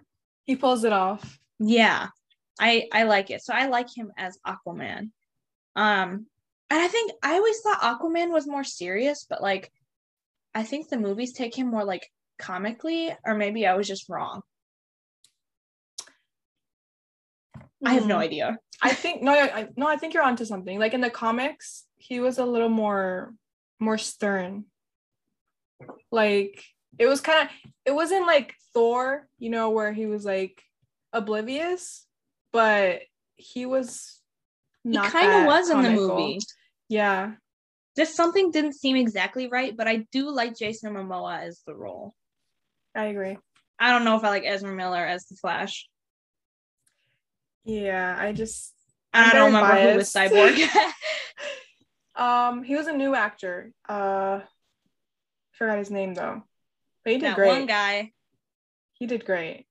[0.45, 1.39] He pulls it off.
[1.59, 2.07] Yeah,
[2.59, 3.43] I I like it.
[3.43, 5.11] So I like him as Aquaman.
[5.75, 6.25] Um,
[6.69, 9.71] and I think I always thought Aquaman was more serious, but like,
[10.55, 12.09] I think the movies take him more like
[12.39, 14.41] comically, or maybe I was just wrong.
[17.87, 18.21] I have no Mm.
[18.21, 18.57] idea.
[18.81, 20.77] I think no, I, no, I think you're onto something.
[20.79, 23.33] Like in the comics, he was a little more,
[23.79, 24.65] more stern.
[26.11, 26.63] Like
[26.99, 30.61] it was kind of, it wasn't like Thor, you know, where he was like
[31.13, 32.05] oblivious,
[32.51, 33.01] but
[33.35, 34.13] he was.
[34.83, 36.39] He kind of was in the movie.
[36.87, 37.33] Yeah,
[37.97, 42.13] Just something didn't seem exactly right, but I do like Jason Momoa as the role.
[42.95, 43.37] I agree.
[43.77, 45.89] I don't know if I like Ezra Miller as the Flash.
[47.67, 48.73] Yeah, I just.
[49.13, 50.11] I I'm don't very remember who was.
[50.11, 50.67] Cyborg.
[52.17, 53.71] Um, he was a new actor.
[53.87, 54.39] Uh,
[55.51, 56.41] forgot his name though,
[57.03, 57.47] but he did that great.
[57.49, 58.11] one guy.
[58.93, 59.67] He did great.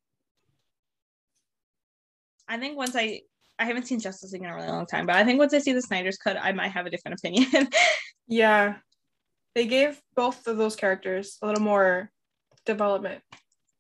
[2.49, 3.23] I think once I
[3.59, 5.59] I haven't seen Justice League in a really long time, but I think once I
[5.59, 7.69] see the Snyder's cut, I might have a different opinion.
[8.29, 8.79] Yeah,
[9.55, 12.11] they gave both of those characters a little more
[12.65, 13.23] development.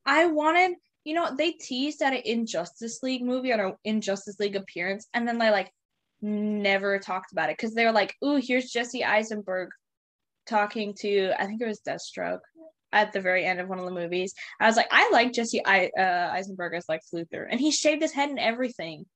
[0.04, 0.76] I wanted,
[1.06, 5.26] you know, they teased at an Injustice League movie or an Injustice League appearance, and
[5.26, 5.70] then they like
[6.20, 9.68] never talked about it because they were like, "Ooh, here's Jesse Eisenberg
[10.46, 12.40] talking to I think it was Deathstroke
[12.92, 15.64] at the very end of one of the movies." I was like, "I like Jesse
[15.64, 19.06] I- uh, Eisenberg as like Luthor, and he shaved his head and everything."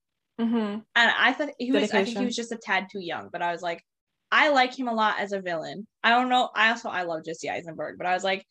[0.40, 0.56] Mm-hmm.
[0.56, 3.42] And I thought he was, I think he was just a tad too young, but
[3.42, 3.82] I was like,
[4.30, 5.88] I like him a lot as a villain.
[6.04, 6.50] I don't know.
[6.54, 8.46] I also I love Jesse Eisenberg, but I was like,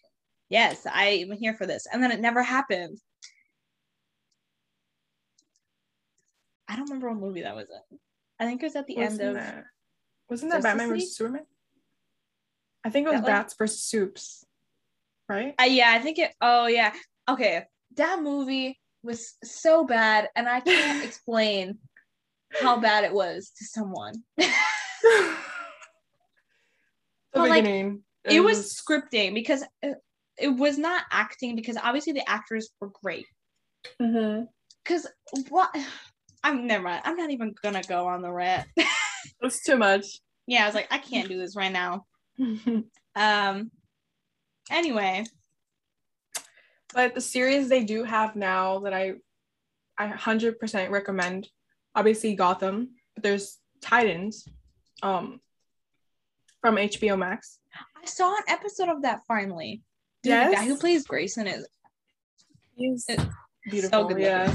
[0.49, 1.87] yes, I'm here for this.
[1.91, 2.97] And then it never happened.
[6.67, 7.97] I don't remember what movie that was in.
[8.39, 9.35] I think it was at the end Wasn't of.
[9.35, 9.63] that,
[10.29, 11.45] wasn't that Justice Batman versus Superman?
[12.85, 14.45] I think it was That, like- Bats versus Soups,
[15.27, 15.55] right?
[15.59, 16.33] Uh, yeah, I think it.
[16.39, 16.93] Oh yeah.
[17.27, 17.63] Okay,
[17.95, 21.79] that movie was so bad, and I can't explain
[22.61, 24.13] how bad it was to someone.
[24.37, 24.49] the
[27.33, 28.03] But, like, beginning.
[28.25, 29.63] it was scripting because
[30.39, 33.25] it, was not acting because obviously the actors were great.
[33.97, 35.07] Because
[35.49, 35.75] what
[36.43, 37.01] i'm never mind.
[37.05, 38.67] I'm not even gonna go on the rant.
[39.41, 40.05] It's too much.
[40.47, 42.05] yeah i was like i can't do this right now.
[43.15, 43.71] Um
[44.71, 45.25] anyway.
[46.93, 49.13] But the series they do have now that I
[49.97, 51.49] I 100% recommend
[51.95, 54.47] obviously Gotham but there's Titans
[55.03, 55.41] um
[56.61, 57.59] from HBO Max.
[58.01, 59.81] I saw an episode of that finally
[60.23, 60.49] Dude, Yes?
[60.49, 61.67] the guy who plays grayson is
[62.75, 63.05] he's
[63.69, 64.53] beautiful so good yeah.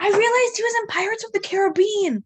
[0.00, 2.24] i realized he was in pirates of the caribbean.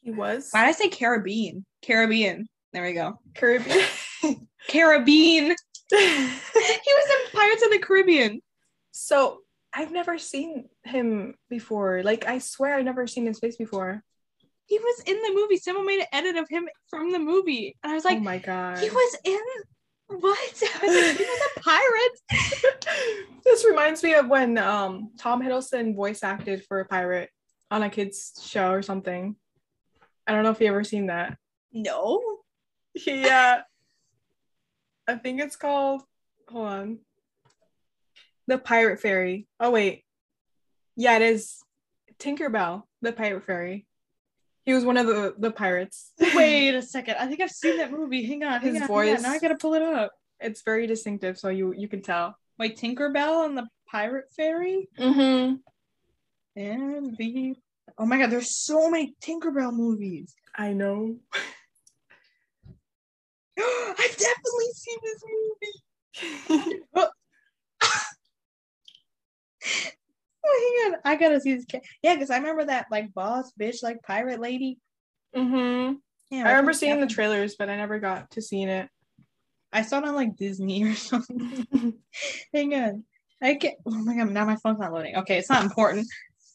[0.00, 0.48] He was?
[0.52, 1.64] Why did i say caribbean?
[1.82, 2.48] Caribbean.
[2.72, 3.18] There we go.
[3.34, 3.84] Caribbean.
[4.68, 5.54] Caribbean.
[5.90, 8.40] He was in pirates of the caribbean.
[8.90, 9.40] So
[9.72, 12.02] I've never seen him before.
[12.02, 14.02] Like I swear I've never seen his face before
[14.68, 17.90] he was in the movie someone made an edit of him from the movie and
[17.90, 19.40] i was like oh my god He was in
[20.08, 20.38] what?
[20.82, 23.26] I was like, he was a pirate.
[23.44, 27.30] this reminds me of when um Tom Hiddleston voice acted for a pirate
[27.70, 29.36] on a kids show or something.
[30.26, 31.36] I don't know if you ever seen that.
[31.72, 32.22] No.
[32.94, 33.62] Yeah.
[35.06, 36.02] I think it's called
[36.48, 36.98] hold on.
[38.46, 39.46] The Pirate Fairy.
[39.60, 40.04] Oh wait.
[40.96, 41.58] Yeah, it is
[42.18, 43.86] Tinkerbell, the Pirate Fairy.
[44.68, 46.12] He was one of the the pirates.
[46.34, 47.16] Wait a second.
[47.18, 48.22] I think I've seen that movie.
[48.26, 48.60] Hang on.
[48.60, 49.14] His hang on, hang on.
[49.14, 50.12] voice- Now I gotta pull it up.
[50.40, 52.36] It's very distinctive, so you you can tell.
[52.58, 55.54] Wait, Tinkerbell and the Pirate Fairy Mm-hmm.
[56.60, 57.54] and the.
[57.96, 60.34] Oh my god, there's so many Tinkerbell movies.
[60.54, 61.16] I know.
[63.58, 65.24] I've definitely seen this
[66.52, 66.82] movie.
[70.48, 71.00] oh, hang on.
[71.04, 71.66] I gotta see this.
[71.70, 74.78] Ca- yeah, because I remember that like boss bitch, like pirate lady.
[75.36, 75.94] Mm-hmm.
[76.30, 78.88] Yeah, I remember think seeing the trailers, but I never got to seeing it.
[79.72, 81.94] I saw it on like Disney or something.
[82.54, 83.04] Hang on.
[83.42, 85.16] I get oh my god, now my phone's not loading.
[85.16, 86.06] Okay, it's not important.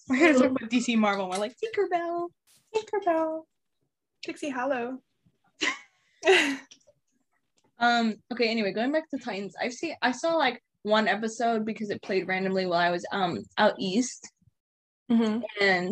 [0.10, 1.30] We're gonna talk about DC Marvel.
[1.30, 2.28] We're like Tinkerbell.
[2.76, 3.44] Tinkerbell.
[4.26, 5.00] Pixie Hollow.
[7.84, 11.90] Um, okay, anyway, going back to Titans, I've seen I saw like one episode because
[11.90, 14.32] it played randomly while I was um out east
[15.10, 15.42] mm-hmm.
[15.62, 15.92] and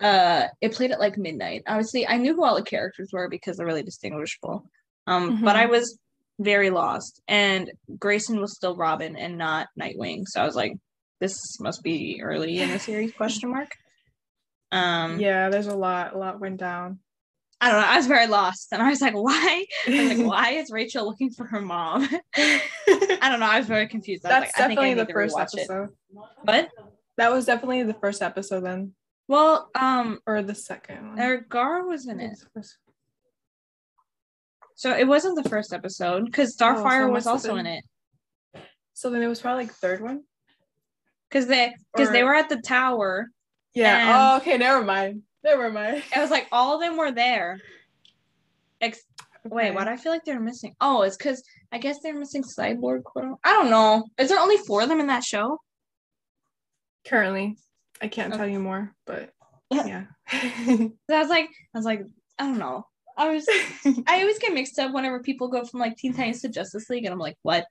[0.00, 1.62] uh it played at like midnight.
[1.66, 4.64] Obviously, I knew who all the characters were because they're really distinguishable.
[5.06, 5.58] Um, but Mhm.
[5.60, 5.98] I was
[6.38, 10.22] very lost and Grayson was still Robin and not Nightwing.
[10.26, 10.72] So I was like,
[11.20, 13.70] this must be early in the series question mark.
[14.72, 16.14] Um Yeah, there's a lot.
[16.14, 17.00] A lot went down.
[17.60, 17.86] I don't know.
[17.86, 19.64] I was very lost and I was like, why?
[19.86, 22.06] I was like, why is Rachel looking for her mom?
[22.36, 22.60] I
[23.22, 23.46] don't know.
[23.46, 24.24] I was very confused.
[24.26, 25.60] I was That's like, I think I definitely the first rewatch it.
[25.60, 25.88] episode.
[26.42, 26.68] What?
[27.16, 28.92] That was definitely the first episode then,
[29.28, 31.10] Well, um, or the second.
[31.10, 31.20] one.
[31.20, 32.76] er, Gar was in it, It's the first-
[34.76, 37.84] so it wasn't the first episode because Oh, so Starfire was also in it
[38.94, 40.22] So then it was probably like third one.
[41.30, 43.28] because they because they were at the tower.
[43.74, 43.96] Yeah.
[43.98, 44.58] And- oh, okay.
[44.58, 45.22] Never mind.
[45.44, 46.02] Never mind.
[46.14, 47.60] It was like all of them were there.
[48.80, 49.04] Ex-
[49.44, 49.74] Wait, Okay.
[49.74, 49.88] what?
[49.88, 50.74] I feel like they're missing.
[50.80, 53.02] Oh, it's because I guess they're missing Cyborg.
[53.44, 54.04] I don't know.
[54.18, 55.58] Is there only four of them in that show?
[57.06, 57.56] Currently,
[58.00, 58.38] I can't Okay.
[58.38, 59.30] tell you more, but
[59.70, 59.86] Yeah.
[59.86, 60.04] yeah.
[60.32, 62.00] I was like, I was like,
[62.38, 62.86] I don't know.
[63.18, 63.46] I was
[64.06, 67.04] I always get mixed up whenever people go from like Teen Titans to Justice League,
[67.04, 67.66] and I'm like, what?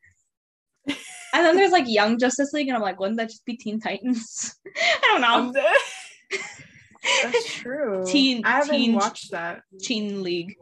[0.88, 0.96] and
[1.34, 4.56] then there's like Young Justice League, and I'm like, wouldn't that just be Teen Titans?
[4.78, 5.62] I don't know.
[7.24, 8.04] That's true.
[8.06, 9.62] Teen- I haven't teen- watched that.
[9.80, 10.56] Teen League.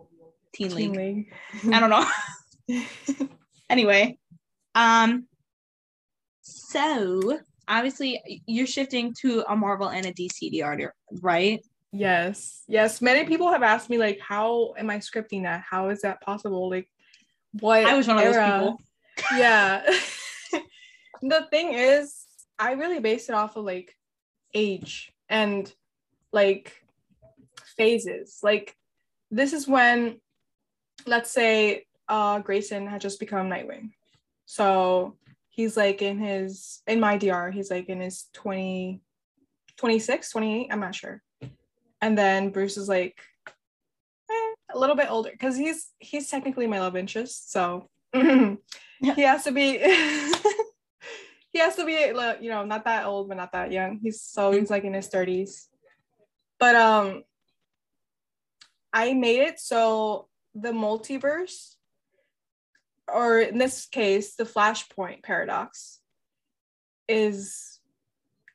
[0.54, 1.28] Teen, Teen League.
[1.64, 1.74] League.
[1.74, 3.28] I don't know.
[3.70, 4.18] anyway,
[4.76, 5.28] um,
[6.42, 10.90] so obviously you're shifting to a Marvel and a DC DRD,
[11.22, 11.64] right?
[11.94, 12.64] Yes.
[12.68, 13.02] Yes.
[13.02, 15.64] Many people have asked me like, how am I scripting that?
[15.70, 16.70] How is that possible?
[16.70, 16.90] Like,
[17.60, 18.60] what I was one of those era?
[18.60, 18.82] people.
[19.38, 19.84] yeah.
[21.22, 22.26] the thing is,
[22.58, 23.96] I really base it off of like
[24.54, 25.72] age and
[26.32, 26.74] like
[27.78, 28.39] phases.
[28.44, 28.76] Like
[29.30, 30.20] this is when
[31.06, 33.91] let's say uh Grayson had just become Nightwing.
[34.46, 35.17] So
[35.50, 39.02] he's like in his in my DR, he's like in his 20
[39.78, 41.24] 26, 28, I'm not sure.
[42.02, 43.20] And then Bruce is like
[44.30, 47.52] eh, a little bit older because he's he's technically my love interest.
[47.52, 48.58] So he
[49.22, 49.78] has to be
[51.54, 51.94] he has to be
[52.41, 54.00] you know not that old but not that young.
[54.02, 55.67] He's so he's like in his 30s.
[56.62, 57.24] But um
[58.93, 61.76] I made it so the multiverse
[63.12, 66.00] or in this case the flashpoint paradox
[67.08, 67.80] is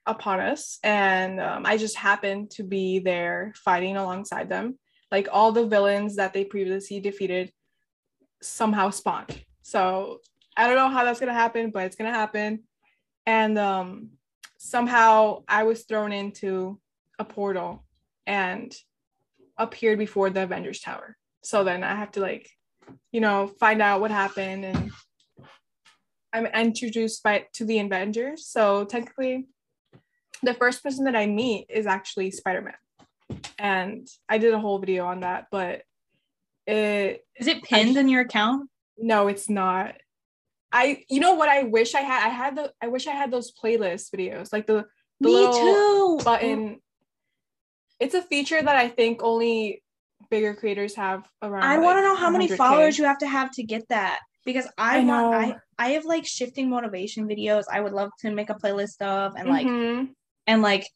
[0.07, 0.79] upon us.
[0.85, 4.79] And um, i just happened to be there fighting alongside them.
[5.11, 7.53] Like all the villains that they previously defeated
[8.41, 9.43] somehow spawned.
[9.63, 10.21] So
[10.57, 12.63] i don't know how that's going to happen but it's going to happen.
[13.27, 14.11] And um,
[14.59, 16.79] somehow i was thrown into
[17.19, 17.83] a portal
[18.27, 18.75] and
[19.59, 22.51] appeared before the avengers tower so then i have to like
[23.13, 24.91] you know find out what happened and
[26.33, 29.47] i'm introduced by to the avengers so technically
[30.43, 34.79] the first person that I meet is actually Spider Man, and I did a whole
[34.79, 35.47] video on that.
[35.51, 35.83] But
[36.67, 38.69] it is it pinned I, in your account?
[38.99, 39.95] No, it's not.
[40.73, 43.31] I you know what I wish I had I had the I wish I had
[43.31, 44.85] those playlist videos like the
[45.21, 46.25] the Me little too.
[46.25, 46.81] button.
[47.99, 49.83] It's a feature that I think only
[50.31, 51.65] bigger creators have around.
[51.65, 54.67] I want to know how many followers you have to have to get that because
[54.77, 57.65] I, I know I I have like shifting motivation videos.
[57.71, 60.13] I would love to make a playlist of and like mm-hmm
[60.47, 60.89] and like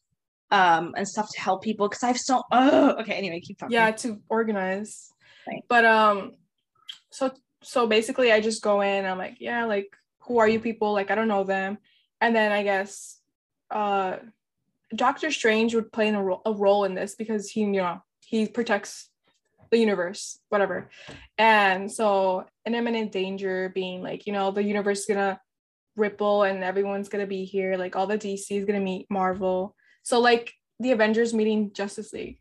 [0.51, 3.91] um and stuff to help people because I've so oh okay anyway keep talking yeah
[3.93, 5.13] to organize
[5.47, 5.63] right.
[5.69, 6.33] but um
[7.11, 7.31] so
[7.63, 11.11] so basically I just go in I'm like yeah like who are you people like
[11.11, 11.79] I don't know them
[12.21, 13.21] and then I guess
[13.71, 14.17] uh
[14.95, 18.47] Doctor Strange would play a, ro- a role in this because he you know he
[18.47, 19.09] protects
[19.71, 20.91] the universe whatever
[21.39, 25.41] and so an imminent danger being like you know the universe is gonna
[25.97, 27.77] Ripple and everyone's gonna be here.
[27.77, 29.77] Like all the DC is gonna meet Marvel.
[30.03, 32.39] So like the Avengers meeting Justice League.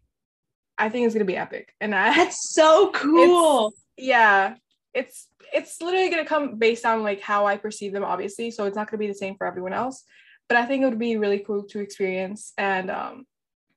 [0.77, 1.73] I think it's gonna be epic.
[1.81, 3.67] And I That's so cool.
[3.67, 4.55] It's, yeah.
[4.93, 8.49] It's it's literally gonna come based on like how I perceive them, obviously.
[8.51, 10.03] So it's not gonna be the same for everyone else.
[10.49, 12.53] But I think it would be really cool to experience.
[12.57, 13.25] And um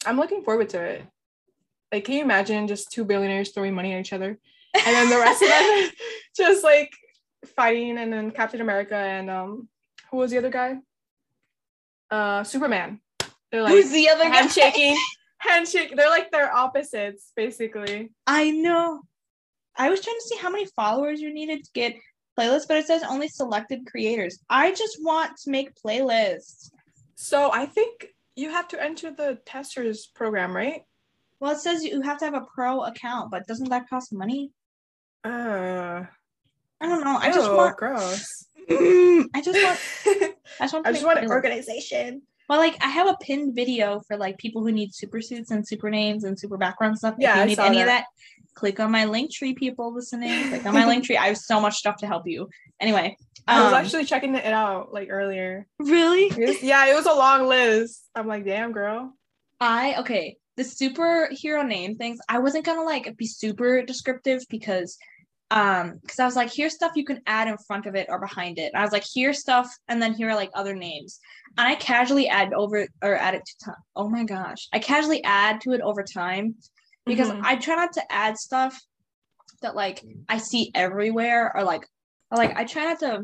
[0.05, 1.05] I'm looking forward to it.
[1.93, 4.39] Like, can you imagine just two billionaires throwing money at each other?
[4.75, 5.91] And then the rest of them
[6.37, 6.91] just like
[7.55, 9.69] fighting and then Captain America and um
[10.11, 10.79] who was the other guy?
[12.11, 13.01] Uh Superman.
[13.51, 14.97] They're like Who's the other handshaking,
[15.39, 15.95] handshake.
[15.95, 18.11] They're like their opposites, basically.
[18.27, 19.03] I know.
[19.77, 21.97] I was trying to see how many followers you needed to get
[22.39, 24.39] playlists, but it says only selected creators.
[24.49, 26.71] I just want to make playlists.
[27.15, 30.83] So I think you have to enter the testers program, right?
[31.41, 34.53] Well, it says you have to have a pro account, but doesn't that cost money?
[35.25, 36.05] Uh
[36.83, 37.17] I don't know.
[37.17, 38.27] I Ew, just want gross.
[38.69, 39.81] I just want.
[40.59, 40.87] I just want.
[40.89, 42.23] I just want an organization.
[42.53, 45.67] Well, like I have a pinned video for like people who need super suits and
[45.67, 47.15] super names and super background stuff.
[47.19, 47.83] Yeah, if you I need any that.
[47.83, 48.05] of that,
[48.53, 49.57] click on my Linktree.
[49.57, 51.17] People listening, click on my Linktree.
[51.17, 52.51] I have so much stuff to help you.
[52.79, 53.17] Anyway,
[53.49, 55.67] um, I was um, actually checking it out like earlier.
[55.79, 56.31] Really?
[56.61, 58.07] Yeah, it was a long list.
[58.15, 59.15] I'm like, damn, girl.
[59.59, 60.37] I okay.
[60.59, 62.19] The superhero name things.
[62.29, 64.99] I wasn't gonna like be super descriptive because
[65.53, 68.19] um because i was like here's stuff you can add in front of it or
[68.19, 71.21] behind it and i was like here's stuff and then here are like other names
[71.59, 75.23] and i casually add over or add it to time oh my gosh i casually
[75.25, 76.55] add to it over time
[77.05, 77.45] because mm-hmm.
[77.45, 78.81] i try not to add stuff
[79.61, 81.87] that like i see everywhere or like
[82.31, 83.23] or like i try not to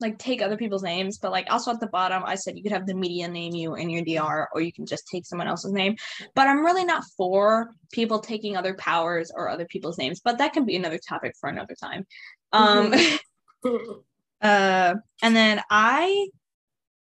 [0.00, 2.72] like take other people's names, but like also at the bottom, I said you could
[2.72, 5.72] have the media name you in your DR, or you can just take someone else's
[5.72, 5.96] name.
[6.34, 10.52] But I'm really not for people taking other powers or other people's names, but that
[10.52, 12.06] can be another topic for another time.
[12.52, 13.92] Um, mm-hmm.
[14.42, 16.28] uh, and then I,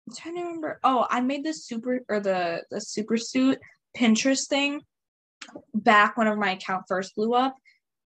[0.08, 0.80] I'm trying to remember.
[0.84, 3.58] Oh, I made the super or the the super suit
[3.96, 4.80] Pinterest thing
[5.74, 7.54] back whenever my account first blew up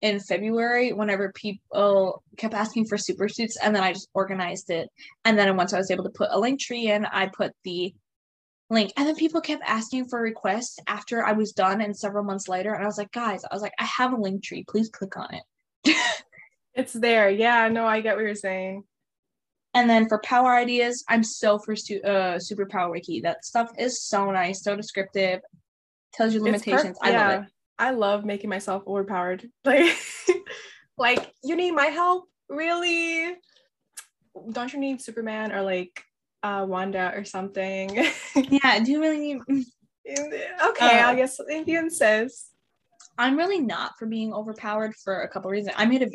[0.02, 4.90] in February whenever people kept asking for super suits and then I just organized it.
[5.24, 7.94] And then once I was able to put a Linktree in, I put the
[8.68, 8.92] link.
[8.96, 12.74] And then people kept asking for requests after I was done and several months later.
[12.74, 14.66] And I was like, guys, I was like, I have a Linktree.
[14.66, 15.96] Please click on it.
[16.74, 17.30] it's there.
[17.30, 18.82] Yeah, no, I get what you're saying.
[19.74, 23.20] And then for power ideas, I'm so for su- uh, Super Power Wiki.
[23.20, 25.40] That stuff is so nice, so descriptive,
[26.12, 26.98] tells you limitations.
[27.00, 27.28] I yeah.
[27.28, 27.48] love it.
[27.82, 29.48] I love making myself overpowered.
[29.64, 29.96] Like,
[30.98, 33.34] like you need my help, really?
[34.52, 36.02] don't you need Superman or like
[36.42, 37.88] uh Wanda or something?
[38.36, 39.40] Yeah, do you really need
[40.68, 42.46] okay, Uh, I guess Indian says.
[43.18, 45.74] I'm really not for being overpowered for a couple reasons.
[45.76, 46.10] I made a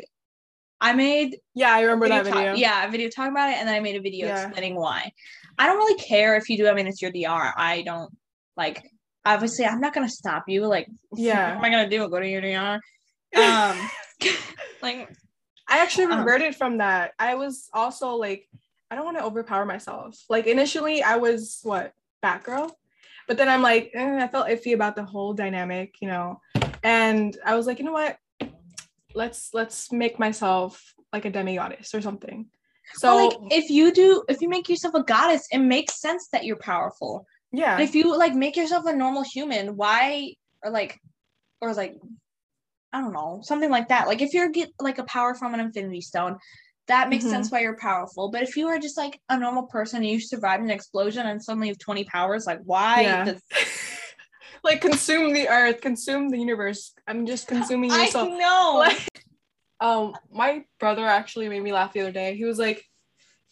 [0.80, 2.54] I made Yeah, I remember video that talk- video.
[2.54, 4.46] yeah, a video talking about it, and then I made a video Yeah.
[4.46, 5.10] explaining why.
[5.58, 6.66] I don't really care if you do.
[6.68, 7.52] I mean, it's your DR.
[7.56, 8.10] I don't
[8.56, 8.82] like.
[9.28, 10.66] Obviously, I'm not gonna stop you.
[10.66, 11.48] Like, Yeah.
[11.48, 12.08] what am I gonna do?
[12.08, 12.80] Go to your DR?
[13.36, 13.90] Um,
[14.82, 15.10] like,
[15.68, 17.12] I actually Um, reverted from that.
[17.18, 18.48] I was also like,
[18.90, 20.16] I don't want to overpower myself.
[20.30, 21.92] Like initially, I was what
[22.24, 22.70] Batgirl,
[23.26, 26.40] but then I'm like, eh, I felt iffy about the whole dynamic, you know.
[26.82, 28.16] And I was like, you know what?
[29.14, 32.46] Let's let's make myself like a demi goddess or something.
[32.94, 36.28] So well, like, if you do, if you make yourself a goddess, it makes sense
[36.32, 37.26] that you're powerful.
[37.52, 40.98] Yeah, But if you like make yourself a normal human, why or like
[41.60, 41.96] or like
[42.92, 44.06] I don't know, something like that.
[44.06, 46.38] Like if you're get like a power from an infinity stone,
[46.86, 47.30] that makes Mhm.
[47.30, 48.30] sense why you're powerful.
[48.30, 51.42] But if you are just like a normal person and you survived an explosion and
[51.42, 53.24] suddenly you have 20 powers, like why Yeah.
[53.24, 53.42] does
[54.64, 56.94] like consume the earth, consume the universe.
[57.06, 58.28] I'm just consuming yourself.
[58.28, 58.74] I know.
[58.88, 59.24] Like-
[59.80, 62.84] um my brother actually made me laugh the other day he was like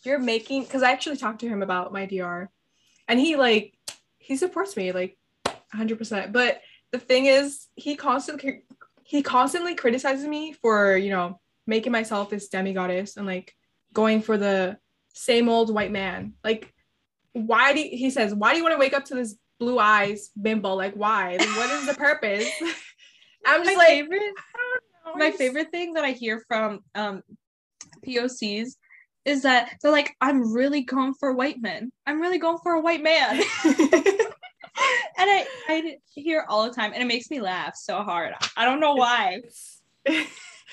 [0.03, 2.51] you're making because i actually talked to him about my dr
[3.07, 3.76] and he like
[4.27, 5.16] he supports me like
[5.74, 6.61] 100% but
[6.93, 8.64] the thing is he constantly
[9.05, 13.55] he constantly criticizes me for you know making myself this demigoddess and like
[13.93, 14.77] going for the
[15.14, 16.35] same old white man.
[16.45, 16.72] Like
[17.33, 19.79] why do you, he says why do you want to wake up to this blue
[19.79, 20.74] eyes bimbo?
[20.74, 21.37] Like why?
[21.39, 22.49] Like, what is the purpose?
[23.47, 24.35] I'm just my like favorite
[25.14, 27.22] my favorite thing that I hear from um
[28.05, 28.74] POCs
[29.27, 31.91] is that they're like, I'm really going for white men.
[32.07, 33.43] I'm really going for a white man.
[35.18, 38.35] and I, I hear all the time and it makes me laugh so hard.
[38.57, 39.43] I don't know why.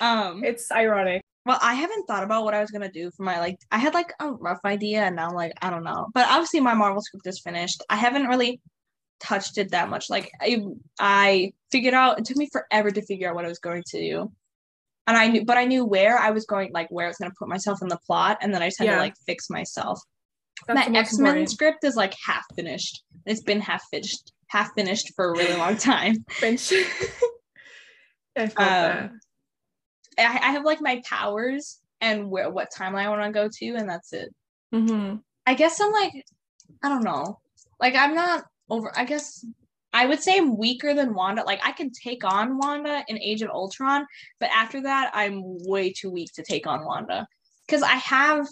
[0.02, 1.22] Um it's ironic.
[1.46, 3.94] well I haven't thought about what I was gonna do for my like I had
[3.94, 6.08] like a rough idea and now I'm like I don't know.
[6.14, 7.84] But obviously my Marvel script is finished.
[7.90, 8.60] I haven't really
[9.20, 10.10] touched it that much.
[10.10, 10.64] Like I
[11.00, 14.00] I figured out it took me forever to figure out what I was going to
[14.00, 14.32] do.
[15.08, 17.34] And I knew but I knew where I was going, like where I was gonna
[17.38, 18.96] put myself in the plot, and then I just had Yeah.
[18.96, 20.00] to like fix myself.
[20.68, 23.04] That's the my X-Men script is like half finished.
[23.26, 26.16] It's been half finished, half finished for a really long time.
[26.42, 26.72] Bench.
[28.36, 29.20] I felt Um,
[30.18, 33.76] I, I have like my powers and where what timeline I want to go to,
[33.76, 34.30] and that's it.
[34.72, 34.80] that.
[34.80, 35.22] Mhm.
[35.46, 36.14] I guess I'm like,
[36.82, 37.40] I don't know.
[37.82, 38.92] Like I'm not over.
[38.96, 39.46] I guess
[39.94, 41.44] I would say I'm weaker than Wanda.
[41.44, 44.06] Like I can take on Wanda in Age of Ultron,
[44.40, 47.28] but after that, I'm way too weak to take on Wanda
[47.68, 48.48] because I have,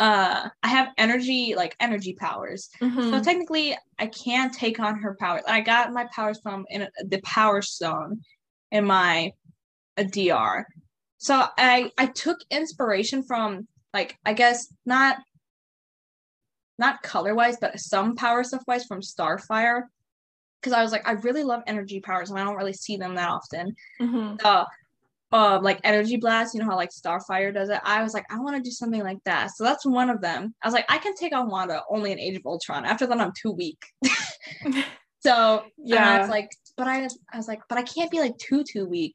[0.00, 2.68] uh, I have energy like energy powers.
[2.80, 3.22] So Mhm.
[3.22, 5.42] technically, I can take on her powers.
[5.46, 8.22] I got my powers from in the Power Stone
[8.72, 9.32] in my
[9.96, 10.66] a DR.
[11.18, 15.18] So I I took inspiration from like I guess not
[16.78, 19.84] not color wise, but some power stuff wise from Starfire.
[20.62, 23.16] Because I was like, I really love energy powers, and I don't really see them
[23.16, 23.74] that often.
[24.00, 24.40] Mhm.
[24.44, 24.64] Uh,
[25.32, 27.80] uh, like energy blast, you know how like Starfire does it.
[27.84, 29.50] I was like, I want to do something like that.
[29.56, 30.54] So that's one of them.
[30.62, 32.84] I was like, I can take on Wanda only in Age of Ultron.
[32.84, 33.82] After that, I'm too weak.
[35.24, 38.18] So yeah, I was like, but I was, I was like, but I can't be
[38.18, 39.14] like too too weak,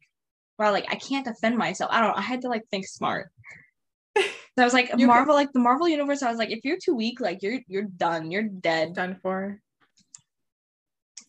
[0.56, 1.91] where like I can't defend myself.
[1.93, 2.12] I don't.
[2.12, 2.16] know.
[2.16, 3.30] I had to like think smart.
[4.58, 6.24] So I was like, Marvel, like the Marvel universe.
[6.24, 8.32] I was like, if you're too weak, like you're you're done.
[8.32, 8.95] You're dead.
[8.95, 9.62] Done for.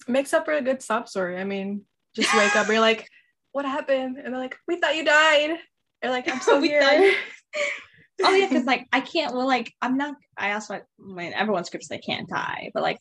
[0.08, 1.38] Makes up for a good sob story.
[1.38, 1.82] I mean,
[2.14, 3.08] just wake up, you're like,
[3.52, 4.16] what happened?
[4.18, 5.58] And they're like, we thought you died.
[6.02, 7.14] You're like, I'm still We here.
[8.20, 9.32] Oh yeah, because like I can't.
[9.32, 10.16] Well, like I'm not.
[10.36, 12.98] I asked my, my everyone scripts they can't die, but like,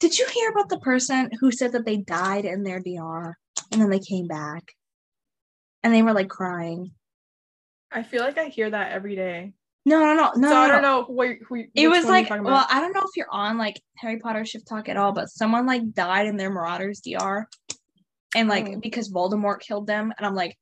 [0.00, 3.36] did you hear about the person who said that they died in their DR
[3.70, 4.72] and then they came back,
[5.84, 6.90] and they were like crying?
[7.92, 9.52] I feel like I hear that every day.
[9.88, 10.48] No, no, no, no.
[10.48, 11.00] so I don't no.
[11.00, 12.66] know who, who It was like, well.
[12.68, 15.92] I don't know if you're on like Harry Potter shifttok at all, but someone like
[15.92, 17.46] died in their Marauders DR,
[18.34, 18.80] and like Oh.
[18.80, 20.58] because Voldemort killed them, and I'm like,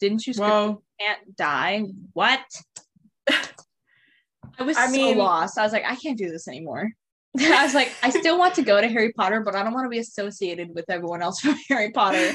[0.00, 0.82] didn't you Whoa.
[1.00, 1.82] can't die?
[2.12, 2.40] What?
[3.28, 5.58] I was I so mean- lost.
[5.58, 6.90] I was like, I can't do this anymore.
[7.40, 9.86] I was like, I still want to go to Harry Potter, but I don't want
[9.86, 12.32] to be associated with everyone else from Harry Potter.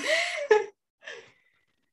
[0.52, 0.66] I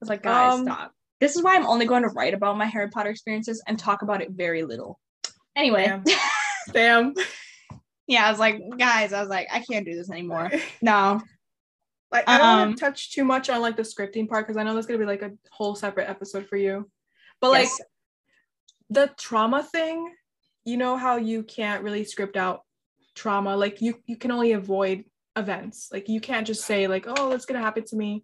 [0.00, 0.92] was like, guys, Um, stop.
[1.20, 4.02] This is why I'm only going to write about my Harry Potter experiences and talk
[4.02, 4.98] about it very little.
[5.56, 6.04] Anyway, Damn.
[6.72, 7.14] Damn.
[8.06, 10.50] yeah, I was like, guys, I was like, I can't do this anymore.
[10.82, 11.20] No.
[12.12, 14.56] Like I don't Um, want to touch too much on like the scripting part because
[14.56, 16.88] I know that's gonna be like a whole separate episode for you.
[17.40, 17.80] But like Yes.
[18.90, 20.14] the trauma thing,
[20.64, 22.60] you know how you can't really script out
[23.16, 23.56] trauma.
[23.56, 25.04] Like you you can only avoid
[25.34, 25.88] events.
[25.92, 28.22] Like you can't just say like, oh, that's gonna happen to me,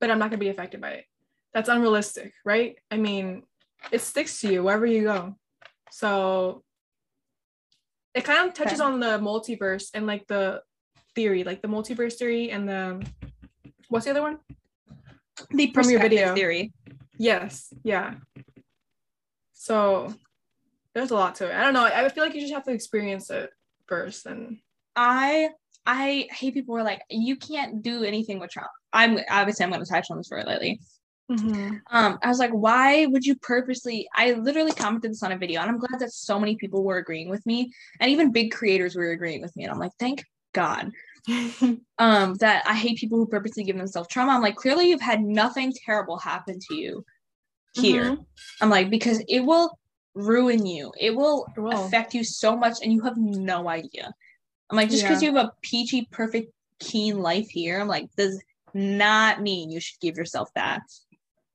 [0.00, 1.04] but I'm not gonna be affected by it.
[1.52, 2.76] That's unrealistic, right?
[2.90, 3.42] I mean,
[3.90, 5.36] it sticks to you wherever you go.
[5.90, 6.62] So
[8.14, 8.90] it kind of touches Okay.
[8.92, 10.62] on the multiverse and like the
[11.14, 13.04] theory, like the multiverse theory and the
[13.88, 14.38] what's the other one?
[15.50, 16.34] The From your video.
[16.34, 16.72] theory.
[17.18, 18.14] Yes, yeah.
[19.52, 20.14] So
[20.94, 21.54] there's a lot to it.
[21.54, 21.84] I don't know.
[21.84, 23.50] I I feel like you just have to experience it
[23.86, 24.58] first and
[24.94, 25.50] I
[25.86, 28.68] I hate people who are like, you can't do anything with trauma.
[28.92, 30.80] I'm obviously I'm gonna touch on this very lightly.
[31.30, 34.08] Um, I was like, why would you purposely?
[34.14, 36.98] I literally commented this on a video, and I'm glad that so many people were
[36.98, 39.64] agreeing with me, and even big creators were agreeing with me.
[39.64, 40.90] And I'm like, thank God.
[41.98, 44.32] Um, that I hate people who purposely give themselves trauma.
[44.32, 47.04] I'm like, clearly you've had nothing terrible happen to you
[47.74, 48.12] here.
[48.12, 48.24] Mhm.
[48.62, 49.78] I'm like, because it will
[50.14, 50.92] ruin you.
[50.98, 51.84] It will It will.
[51.84, 54.14] affect you so much, and you have no idea.
[54.70, 55.28] I'm like, just because Yeah.
[55.28, 60.00] you have a peachy, perfect, keen life here, I'm like, does not mean you should
[60.00, 60.80] give yourself that.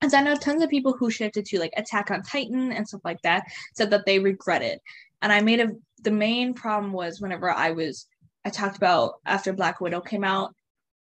[0.06, 3.02] As I know tons of people who shifted to like Attack on Titan and stuff
[3.04, 4.80] like that said that they regret it.
[5.22, 5.72] And I made a
[6.04, 8.06] the main problem was whenever I was
[8.46, 10.54] I talked about after Black Widow came out,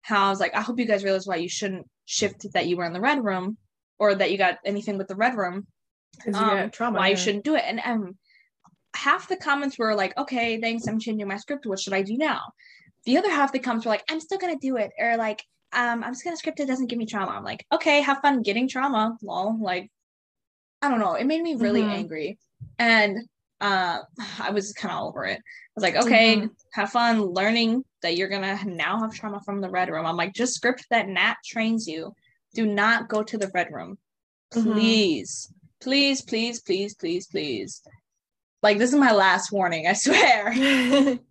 [0.03, 2.76] how I was like, I hope you guys realize why you shouldn't shift that you
[2.76, 3.57] were in the red room
[3.98, 5.66] or that you got anything with the red room
[6.34, 6.98] um, trauma.
[6.98, 7.64] why you shouldn't do it.
[7.66, 8.18] And um,
[8.94, 11.64] half the comments were like, okay, thanks, I'm changing my script.
[11.64, 12.40] What should I do now?
[13.05, 15.42] The other half the comments were like, I'm still gonna do it, or like,
[15.73, 17.33] um, I'm just gonna script it doesn't give me trauma.
[17.33, 19.59] I'm like, okay, have fun getting trauma, lol.
[19.61, 19.91] Like,
[20.83, 21.14] I don't know.
[21.14, 21.91] It made me really Mhm.
[21.91, 22.39] angry,
[22.79, 23.18] and
[23.61, 24.01] uh,
[24.41, 25.39] I was kind of over it.
[25.39, 26.51] I was like, okay, Mhm.
[26.73, 30.07] have fun learning that you're gonna now have trauma from the red room.
[30.07, 32.14] I'm like, just script that Nat trains you.
[32.55, 33.97] Do not go to the red room,
[34.53, 34.73] Mhm.
[34.75, 37.83] please, please, please, please, please, please.
[38.62, 39.87] Like this is my last warning.
[39.87, 40.53] I swear.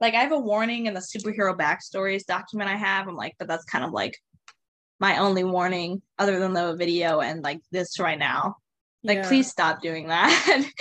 [0.00, 3.08] like I have a warning in the superhero backstories document I have.
[3.08, 4.18] I'm like, but that's kind of like
[5.00, 8.56] my only warning, other than the video and like this right now.
[9.02, 9.28] Like, Yeah.
[9.28, 10.64] please stop doing that.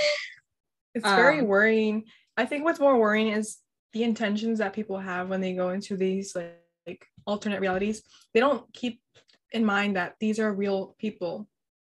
[0.95, 2.03] It's very Um, worrying.
[2.37, 3.57] I think what's more worrying is
[3.93, 8.03] the intentions that people have when they go into these like, like alternate realities.
[8.33, 9.01] They don't keep
[9.51, 11.47] in mind that these are real people.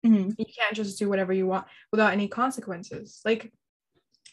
[0.06, 0.36] Mhm.
[0.38, 3.22] You can't just do whatever you want without any consequences.
[3.24, 3.54] Like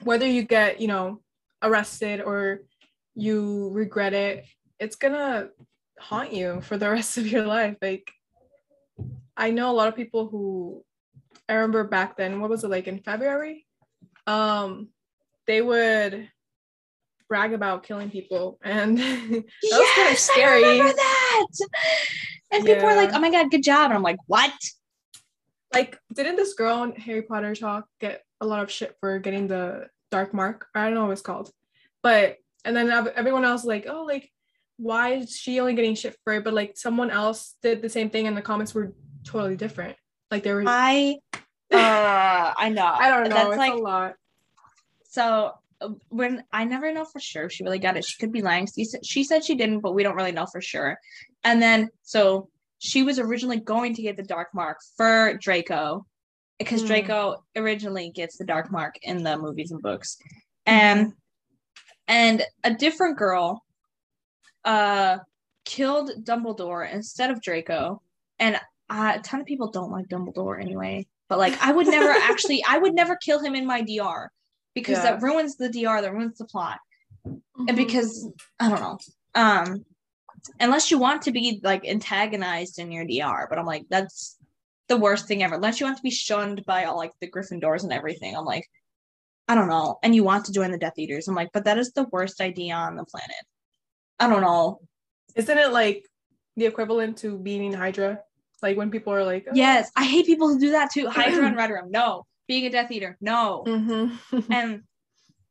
[0.03, 1.22] whether you get, you know,
[1.62, 2.62] arrested or
[3.16, 4.44] you regret it,
[4.78, 5.48] it's gonna
[5.98, 7.76] haunt you for the rest of your life.
[7.82, 8.12] Like
[9.36, 10.84] I know a lot of people who
[11.48, 13.66] I remember back then, what was it like in February?
[14.26, 14.88] Um,
[15.46, 16.28] they would
[17.28, 20.64] brag about killing people and that was kind of Yes, scary.
[20.64, 21.46] I remember that.
[22.52, 24.52] And people were like, "Oh my god, good job!" And I'm like, "What?"
[25.74, 29.48] Like, didn't this girl in Harry Potter talk get a lot of shit for getting
[29.48, 30.68] the dark mark?
[30.74, 31.50] I don't know what it's called.
[32.02, 32.36] But
[32.66, 34.30] and then everyone else like, oh, like,
[34.76, 36.44] why is she only getting shit for it?
[36.44, 38.92] But like someone else did the same thing and the comments were
[39.24, 39.96] totally different.
[40.30, 41.38] Like there was I, uh,
[42.58, 42.84] I know.
[42.86, 43.36] I don't know.
[43.36, 44.14] That's it's like a lot.
[45.08, 45.52] so.
[45.80, 48.42] uh, When I never know for sure if she really got it, she could be
[48.42, 48.66] lying.
[48.74, 50.98] She said, she said she didn't, but we don't really know for sure.
[51.44, 52.48] And then so
[52.78, 56.04] she was originally going to get the dark mark for Draco
[56.58, 56.86] because Hmm.
[56.88, 60.16] Draco originally gets the dark mark in the movies and books.
[60.66, 61.12] And
[62.09, 63.62] and a different girl
[64.64, 65.18] uh
[65.64, 68.00] killed Dumbledore instead of Draco.
[68.38, 68.57] And
[68.88, 71.07] uh, a ton of people don't like Dumbledore anyway.
[71.28, 74.30] But like I would never actually I would never kill him in my DR
[74.74, 75.12] because Yeah.
[75.12, 76.78] that ruins the DR, that ruins the plot
[77.24, 77.76] and Mhm.
[77.76, 78.28] because
[78.61, 78.98] I don't know.
[79.34, 79.84] Um
[80.61, 84.36] unless you want to be like antagonized in your DR, but I'm like that's
[84.88, 85.57] the worst thing ever.
[85.57, 88.36] Unless you want to be shunned by all like the Gryffindors and everything.
[88.36, 88.64] I'm like
[89.49, 89.99] I don't know.
[90.03, 91.28] And you want to join the Death Eaters.
[91.28, 93.36] I'm like, but that is the worst idea on the planet.
[94.18, 94.80] I don't know.
[95.34, 96.05] Isn't it like
[96.57, 98.20] the equivalent to being Hydra?
[98.62, 99.53] Like when people are like, oh.
[99.55, 101.09] Yes, I hate people who do that too.
[101.09, 101.90] Hydra and Red Room.
[101.90, 102.24] No.
[102.49, 103.16] Being a Death Eater.
[103.20, 103.64] No.
[103.66, 104.18] Mhm.
[104.51, 104.82] and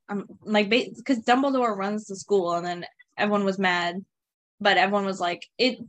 [0.09, 2.85] I'm like because Dumbledore runs the school and then
[3.17, 4.03] everyone was mad,
[4.59, 5.79] but everyone was like it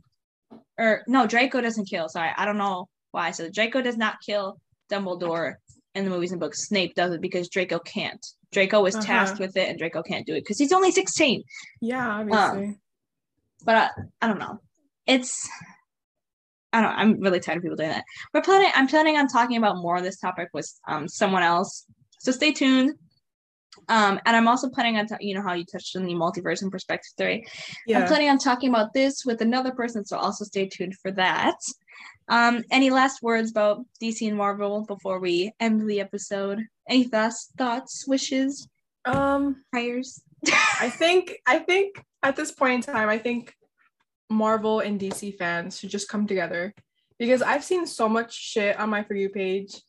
[0.77, 2.09] or no Draco doesn't kill.
[2.09, 3.31] Sorry, I don't know why.
[3.31, 4.59] So Draco does not kill
[4.91, 5.55] Dumbledore
[5.97, 6.67] in the movies and books.
[6.67, 8.25] Snape does it because Draco can't.
[8.51, 9.47] Draco was tasked Uh-huh.
[9.47, 11.43] with it and Draco can't do it because he's only 16.
[11.81, 12.77] yeah, obviously.
[13.65, 13.89] But I,
[14.21, 14.59] I don't know.
[15.07, 15.49] It's
[16.73, 16.91] I don't.
[16.91, 18.03] I'm really tired of people doing that.
[18.33, 18.69] We're planning.
[18.75, 21.85] I'm planning on talking about more of this topic with um someone else.
[22.19, 22.91] So stay tuned.
[23.89, 26.61] Um, and I'm also planning on, ta- you know, how you touched on the multiverse
[26.61, 27.45] and perspective theory.
[28.01, 31.55] I'm planning on talking about this with another person, so also stay tuned for that.
[32.29, 36.65] Um, any last words about DC and Marvel before we end the episode?
[36.89, 38.67] Any thoughts, thoughts, wishes,
[39.05, 40.21] um, prayers?
[40.79, 43.53] I think I think at this point in time, I think
[44.29, 46.73] Marvel and DC fans should just come together
[47.17, 49.81] because I've seen so much shit on my for you page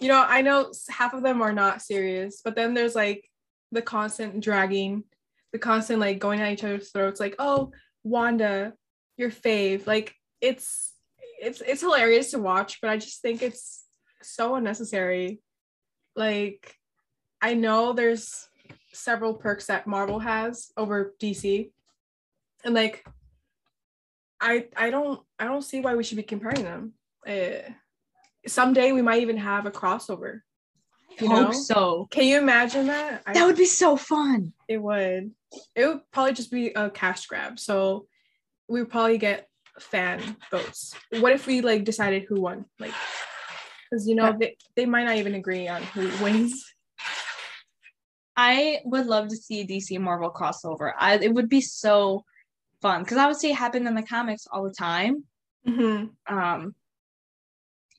[0.00, 3.28] you know, I know half of them are not serious, but then there's like
[3.70, 5.04] the constant dragging,
[5.52, 7.72] the constant like going at each other's throats, like, oh,
[8.02, 8.72] Wanda,
[9.16, 9.86] your fave.
[9.86, 10.92] Like it's
[11.40, 13.84] it's it's hilarious to watch, but I just think it's
[14.22, 15.40] so unnecessary.
[16.16, 16.76] Like,
[17.40, 18.48] I know there's
[18.92, 21.70] several perks that Marvel has over DC.
[22.64, 23.04] And like
[24.40, 26.92] I I don't I don't see why we should be comparing them.
[27.26, 27.70] Uh,
[28.46, 30.40] someday we might even have a crossover.
[31.20, 31.52] I You hope know?
[31.52, 32.08] so.
[32.10, 33.22] Can you imagine that?
[33.26, 34.52] I, That would be so fun.
[34.68, 35.32] it would.
[35.74, 37.58] It would probably just be a cash grab.
[37.58, 38.06] So
[38.68, 39.48] we would probably get
[39.82, 40.94] fan votes.
[41.18, 42.64] What if we like decided who won?
[42.78, 42.94] Like,
[43.90, 44.36] because you know Yeah.
[44.38, 46.64] they, they might not even agree on who wins.
[48.36, 50.92] I would love to see a DC Marvel crossover.
[50.98, 52.24] I it would be so
[52.80, 55.24] fun because I would see it happen in the comics all the time.
[55.68, 56.34] Mm-hmm.
[56.34, 56.74] Um,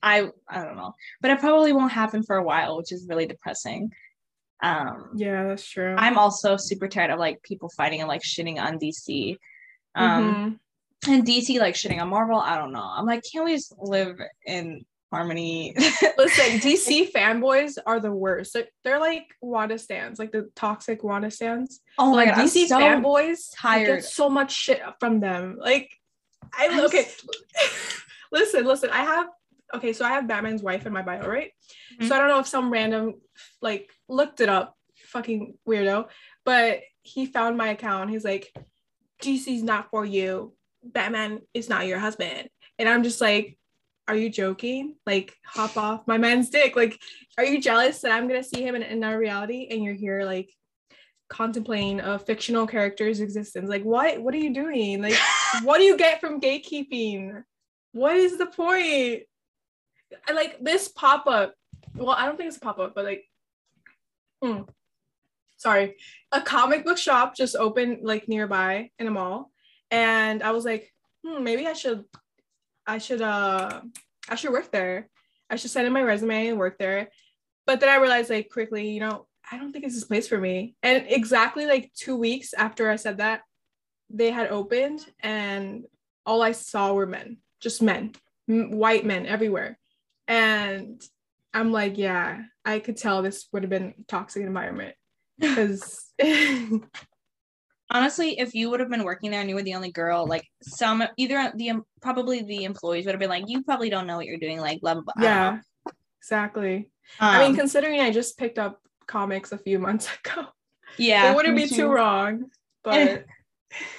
[0.02, 3.26] I I don't know, but it probably won't happen for a while, which is really
[3.26, 3.92] depressing.
[4.62, 5.94] Um, Yeah, that's true.
[5.96, 9.36] I'm also super tired of like people fighting and like shitting on DC.
[9.94, 10.58] Um, Mhm.
[11.08, 12.38] And DC like shitting on Marvel.
[12.38, 12.82] I don't know.
[12.84, 15.74] I'm like, can't we just live in harmony?
[16.18, 18.54] Listen, DC fanboys are the worst.
[18.54, 21.80] They're, they're like Wanda stands, like the toxic Wanda stands.
[21.98, 23.86] oh my like god, I'm DC so fanboys I tired.
[23.96, 25.56] get so much shit from them.
[25.60, 25.90] Like
[26.54, 27.06] I I'm okay.
[28.32, 28.90] listen, listen.
[28.90, 29.26] I have
[29.74, 31.50] okay, so I have Batman's wife in my bio, right?
[32.00, 32.08] Mhm.
[32.08, 33.14] So I don't know if some random
[33.60, 34.76] like looked it up,
[35.06, 36.08] fucking weirdo,
[36.44, 38.10] but he found my account.
[38.10, 38.52] He's like,
[39.20, 40.52] DC's not for you.
[40.82, 42.48] Batman is not your husband.
[42.78, 43.58] And I'm just like,
[44.08, 44.96] are you joking?
[45.06, 46.76] Like, hop off my man's dick.
[46.76, 46.98] Like,
[47.38, 50.24] are you jealous that I'm gonna see him in, in our reality and you're here
[50.24, 50.50] like
[51.28, 53.68] contemplating a fictional character's existence?
[53.68, 55.02] Like, what what are you doing?
[55.02, 55.16] Like,
[55.62, 57.42] what do you get from gatekeeping?
[57.92, 59.22] What is the point?
[60.28, 61.54] I like this pop-up.
[61.94, 63.24] Well, I don't think it's a pop-up, but like
[64.42, 64.62] hmm.
[65.56, 65.96] sorry.
[66.32, 69.51] A comic book shop just opened like nearby in a mall.
[69.92, 70.92] And I was like,
[71.24, 72.04] hmm, maybe I should
[72.84, 73.82] I should uh
[74.28, 75.08] I should work there.
[75.48, 77.10] I should send in my resume and work there.
[77.66, 80.38] But then I realized like quickly, you know, I don't think it's this place for
[80.38, 80.74] me.
[80.82, 83.42] And exactly like two weeks after I said that,
[84.08, 85.84] they had opened and
[86.24, 88.12] all I saw were men, just men,
[88.46, 89.78] white men everywhere.
[90.26, 91.02] And
[91.52, 94.94] I'm like, yeah, I could tell this would have been a toxic environment
[95.38, 96.12] because
[97.92, 100.44] Honestly, if you would have been working there and you were the only girl, like
[100.62, 104.26] some either the probably the employees would have been like, you probably don't know what
[104.26, 105.22] you're doing, like blah blah blah.
[105.22, 105.58] Yeah,
[106.18, 106.88] exactly.
[107.20, 107.26] know.
[107.26, 110.46] I mean, Um, considering I just picked up comics a few months ago,
[110.96, 112.50] yeah, it wouldn't be too wrong.
[112.84, 113.26] But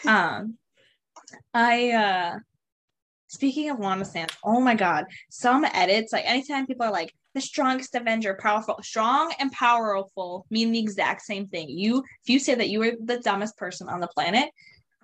[0.05, 0.57] um
[1.53, 2.39] i uh
[3.27, 7.41] speaking of Wanda Sand, oh my god some edits like anytime people are like the
[7.41, 11.69] strongest avenger powerful strong and powerful mean the exact same thing.
[11.69, 14.49] You if you say that you were the dumbest person on the planet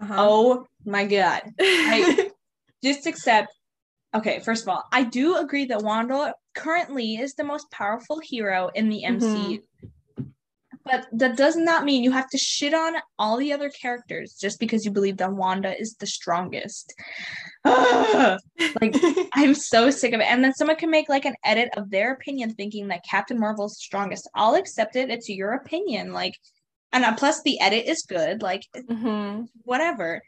[0.02, 0.16] uh-huh.
[0.18, 1.42] oh my god.
[1.60, 2.30] I-
[2.84, 3.52] just accept
[4.16, 8.70] okay first of all i do agree that wanda currently is the most powerful hero
[8.74, 9.62] in the mcu
[10.90, 14.60] but that does not mean you have to shit on all the other characters just
[14.60, 16.94] because you believe that wanda is the strongest
[17.66, 18.40] Ugh.
[18.82, 18.96] like
[19.34, 22.14] i'm so sick of it and then someone can make like an edit of their
[22.14, 26.34] opinion thinking that captain marvel's strongest i'll accept it it's your opinion like
[26.92, 29.48] and uh, plus the edit is good like Mhm.
[29.64, 30.22] whatever.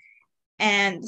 [0.59, 1.03] And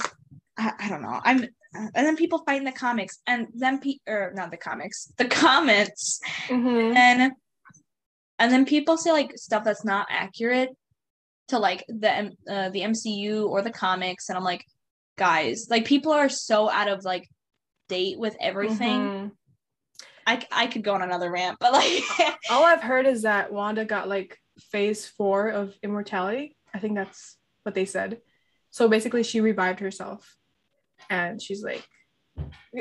[0.57, 1.19] I, I don't know.
[1.23, 5.11] I'm and then people fight in the comics and then pe or not the comics,
[5.17, 6.19] the comments.
[6.47, 6.95] Mhm.
[6.95, 7.33] And
[8.43, 10.69] and then people say like stuff that's not accurate
[11.47, 14.65] to like the uh, the MCU or the comics and I'm like
[15.17, 17.29] guys, like people are so out of like
[17.87, 18.99] date with everything.
[18.99, 19.31] Mhm.
[20.27, 22.03] I I could go on another rant, but like
[22.49, 26.57] All I've heard is that Wanda got like phase four of immortality.
[26.73, 28.19] I think that's what they said.
[28.71, 30.35] So basically, she revived herself,
[31.09, 31.87] and she's like,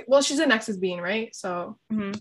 [0.07, 1.35] well, she's a Nexus being, right?
[1.35, 2.15] So Mhm.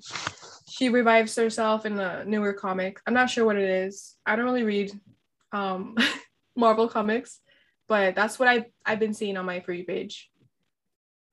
[0.70, 3.00] she revives herself in a newer comic.
[3.06, 4.18] I'm not sure what it is.
[4.26, 4.92] I don't really read
[5.52, 5.96] um
[6.56, 7.40] Marvel comics,
[7.88, 10.30] but that's what I I've been seeing on my free page.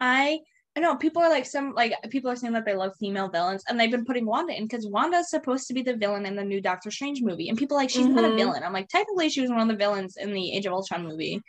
[0.01, 0.41] I
[0.77, 3.65] I know people are like some like people are saying that they love female villains
[3.69, 6.37] and they've been putting Wanda in because Wanda is supposed to be the villain in
[6.37, 8.37] the new Doctor Strange movie and people are like she's not a Mhm.
[8.37, 8.63] villain.
[8.63, 11.43] I'm like technically she was one of the villains in the Age of Ultron movie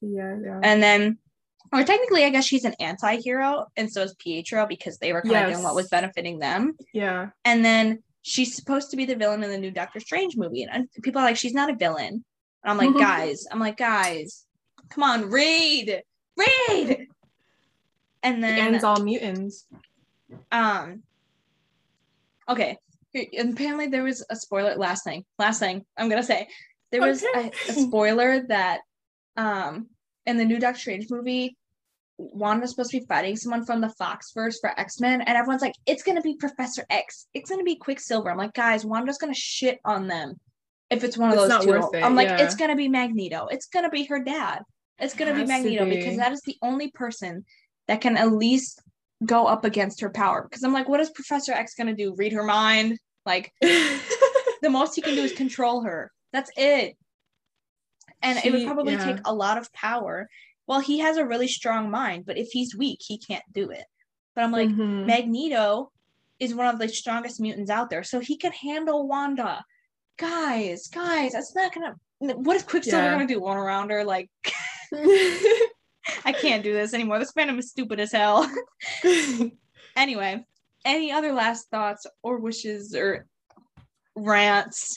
[0.00, 0.60] Yeah, yeah.
[0.62, 1.18] and then
[1.72, 5.36] or technically I guess she's an anti-hero and so is Pietro because they were kind
[5.46, 7.30] of doing what was benefiting them yeah.
[7.44, 10.88] and then she's supposed to be the villain in the new Doctor Strange movie and
[11.02, 12.24] people are like she's not a villain
[12.64, 14.44] and I'm like guys I'm like guys
[14.90, 16.02] come on read
[16.36, 17.06] read
[18.22, 19.66] and The then ends all mutants.
[20.50, 21.02] um
[22.48, 22.78] okay
[23.14, 24.74] And apparently there was a spoiler.
[24.76, 26.48] Last thing, last thing I'm gonna say,
[26.90, 28.80] there was a, a spoiler that
[29.36, 29.88] um
[30.26, 31.56] in the new Doctor Strange movie,
[32.32, 35.74] Wanda's supposed to be fighting someone from the Foxverse for X Men, and everyone's like,
[35.86, 38.30] it's gonna be Professor X, it's gonna be Quicksilver.
[38.30, 40.36] I'm like, guys, Wanda's gonna shit on them
[40.92, 41.96] if it's one of It's those two.
[41.96, 42.42] it, I'm like, yeah.
[42.42, 43.46] it's gonna be Magneto.
[43.50, 44.62] It's gonna be her dad.
[44.98, 45.96] It's gonna be Has to Magneto be.
[45.96, 47.44] because that is the only person
[47.88, 48.82] that can at least
[49.24, 50.42] go up against her power.
[50.42, 52.14] Because I'm like, what is Professor X gonna do?
[52.16, 52.98] Read her mind?
[53.24, 56.10] Like the most he can do is control her.
[56.32, 56.96] That's it.
[58.20, 59.04] And it would probably yeah.
[59.04, 60.28] take a lot of power.
[60.66, 63.84] Well, he has a really strong mind, but if he's weak, he can't do it.
[64.34, 65.06] But I'm like, Mhm.
[65.06, 65.90] Magneto
[66.38, 69.64] is one of the strongest mutants out there, so he can handle Wanda.
[70.18, 71.94] Guys, guys, that's not gonna.
[72.20, 73.12] What is Quicksilver Yeah.
[73.12, 73.40] gonna do?
[73.40, 74.04] One around her?
[74.04, 74.30] Like,
[74.92, 77.18] I can't do this anymore.
[77.18, 78.48] This fandom is stupid as hell.
[79.96, 80.44] anyway,
[80.84, 83.26] any other last thoughts or wishes or
[84.14, 84.96] rants?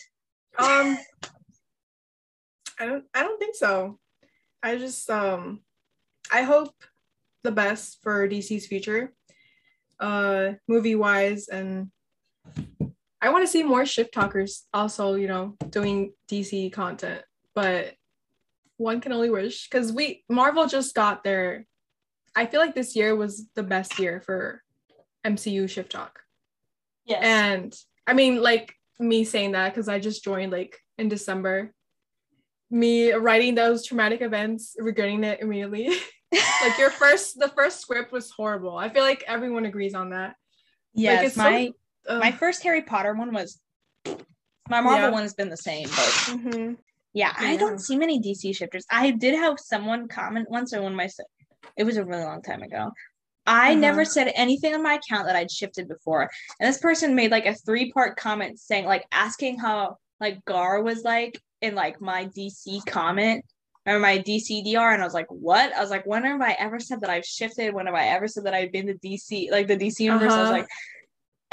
[0.57, 0.97] um
[2.79, 3.99] I don't I don't think so.
[4.65, 5.59] I just um
[6.31, 6.73] I hope
[7.43, 9.13] the best for DC's future.
[9.99, 11.91] Uh movie wise and
[13.21, 17.21] I want to see more shift talkers also, you know, doing DC content.
[17.53, 17.93] But
[18.77, 21.67] one can only wish because we Marvel just got their
[22.35, 24.63] I feel like this year was the best year for
[25.23, 26.09] MCU shifttok.
[27.05, 27.23] Yes.
[27.23, 27.75] And
[28.07, 31.71] I mean, like me saying that because I just joined like in December.
[32.71, 35.89] Me writing those traumatic events, regretting it immediately.
[36.61, 38.75] like your first, the first script was horrible.
[38.77, 40.35] I feel like everyone agrees on that.
[40.93, 41.71] yes, it's so- my
[42.07, 43.59] my first Harry Potter one was
[44.69, 45.09] my Marvel Yeah.
[45.09, 46.77] one has been the same, but Mhm.
[47.13, 48.85] yeah, I don't see many DC shifters.
[48.91, 51.09] I did have someone comment once or when my
[51.77, 52.91] it was a really long time ago.
[53.47, 53.79] I Uh-huh.
[53.79, 56.29] never said anything on my account that I'd shifted before.
[56.59, 60.81] And this person made like a three part comment saying, like, asking how like Gar
[60.83, 63.43] was like in like my DC comment
[63.85, 64.91] or my DC DR.
[64.93, 65.73] And I was like, what?
[65.73, 67.73] I was like, when have I ever said that I've shifted?
[67.73, 70.33] When have I ever said that I've been to DC, like the DC universe?
[70.33, 70.59] I was Uh-huh.
[70.59, 70.67] like,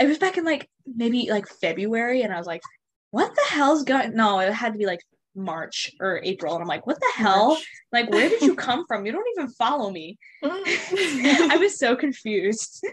[0.00, 2.22] it was back in like maybe like February.
[2.22, 2.62] And I was like,
[3.10, 5.00] what the hell's going No, it had to be like
[5.34, 6.54] March or April.
[6.54, 7.48] And I'm like, what the hell?
[7.50, 7.68] March.
[7.92, 9.04] Like, where did you come from?
[9.06, 10.18] You don't even follow me.
[10.42, 12.84] I was so confused.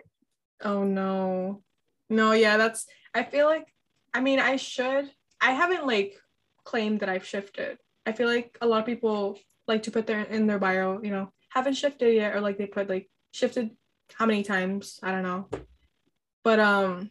[0.61, 1.61] Oh no.
[2.09, 3.65] No, yeah, that's I feel like
[4.13, 6.15] I mean I should I haven't like
[6.69, 7.79] claimed that I've shifted.
[8.05, 11.09] I feel like a lot of people like to put their in their bio, you
[11.09, 13.71] know, haven't shifted yet or like they put like shifted
[14.13, 14.99] how many times?
[15.01, 15.49] I don't know.
[16.43, 17.09] But um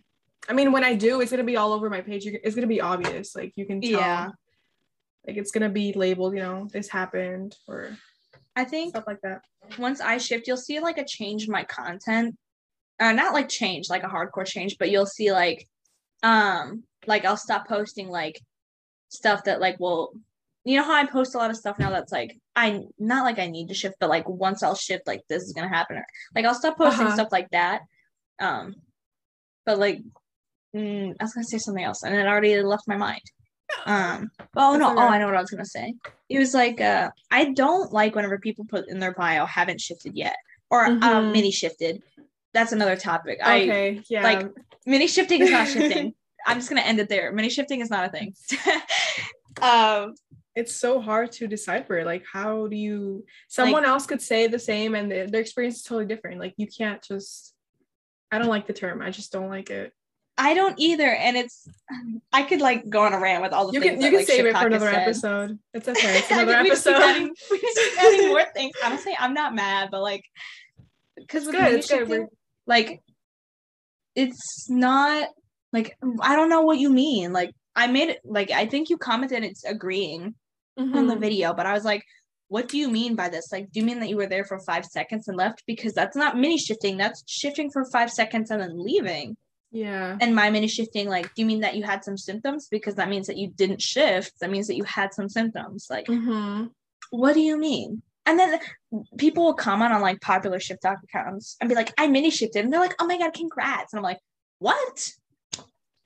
[0.49, 2.25] I mean when I do it's going to be all over my page.
[2.27, 3.35] It's going to be obvious.
[3.35, 3.91] Like you can tell.
[3.91, 4.31] Yeah.
[5.27, 7.97] Like it's going to be labeled, you know, this happened or
[8.55, 9.43] I think stuff like that.
[9.77, 12.37] once I shift, you'll see like a change in my content.
[13.01, 15.69] Uh, not like change, like a hardcore change, but you'll see like,
[16.23, 18.41] um, like I'll stop posting like
[19.09, 20.13] stuff that like will,
[20.65, 23.39] you know how I post a lot of stuff now that's like I not like
[23.39, 25.97] I need to shift, but like once I'll shift, like this is gonna happen.
[25.97, 27.15] Or, like I'll stop posting Uh-huh.
[27.15, 27.83] stuff like that.
[28.41, 28.75] Um,
[29.65, 30.01] but like,
[30.75, 33.23] mm, I was gonna say something else, and it already left my mind.
[33.87, 34.99] Um, oh no, oh.
[34.99, 35.95] I know what I was gonna say.
[36.29, 40.17] It was like uh I don't like whenever people put in their bio haven't shifted
[40.17, 40.37] yet
[40.71, 41.33] or um Mhm.
[41.33, 42.03] mini shifted.
[42.55, 43.39] That's another topic.
[43.43, 44.23] I Okay, yeah.
[44.23, 44.47] like
[44.87, 46.15] mini shifting is not shifting.
[46.47, 47.33] I'm just gonna end it there.
[47.33, 48.35] Mini shifting is not a thing.
[49.63, 50.15] um
[50.55, 54.95] it's so hard to decipher like how do you someone else could say the same
[54.95, 56.41] and their, their experience is totally different.
[56.41, 57.55] Like you can't just
[58.31, 59.01] i don't like the term.
[59.03, 59.93] I just don't like it.
[60.41, 61.69] I don't either, and it's
[62.33, 64.11] I could like go on a rant with all the you things can you that,
[64.11, 65.59] can like, save it for another episode.
[65.75, 66.19] It's okay.
[66.19, 67.03] It's another think we just episode.
[67.03, 68.73] adding, we just keep adding more things.
[68.85, 70.23] Honestly, I'm not mad, but like,
[71.17, 72.27] because It's good, it's good,
[72.69, 73.03] like,
[74.15, 75.29] it's not
[75.73, 77.33] like I don't know what you mean.
[77.33, 80.35] Like, I made it like I think you commented it's agreeing
[80.79, 81.21] on the Mhm.
[81.21, 82.03] video, but I was like,
[82.49, 83.51] what do you mean by this?
[83.53, 85.63] Like, do you mean that you were there for five seconds and left?
[85.67, 86.97] Because that's not mini shifting.
[86.97, 89.37] That's shifting for five seconds and then leaving.
[89.71, 92.69] yeah And my mini shifting, like, do you mean that you had some symptoms?
[92.71, 94.33] Because that means that you didn't shift.
[94.41, 95.89] That means that you had some symptoms.
[95.91, 96.71] Like, Mhm.
[97.11, 98.01] what do you mean?
[98.25, 98.59] And then
[99.19, 102.65] people will comment on like popular shifttok accounts and be like, I mini shifted.
[102.65, 103.93] And they're like, oh my God, congrats.
[103.93, 104.21] And I'm like,
[104.59, 105.13] what?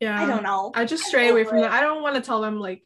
[0.02, 0.72] Yeah I don't know.
[0.74, 1.62] i just I'm stray away from it.
[1.62, 2.82] that i don't want to tell them like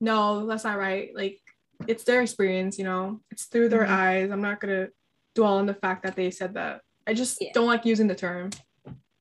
[0.00, 1.38] no that's not right like
[1.86, 3.90] it's their experience you know it's through their Mhm.
[4.04, 4.88] eyes i'm not gonna
[5.36, 7.50] dwell on the fact that they said that i just Yeah.
[7.54, 8.50] don't like using the term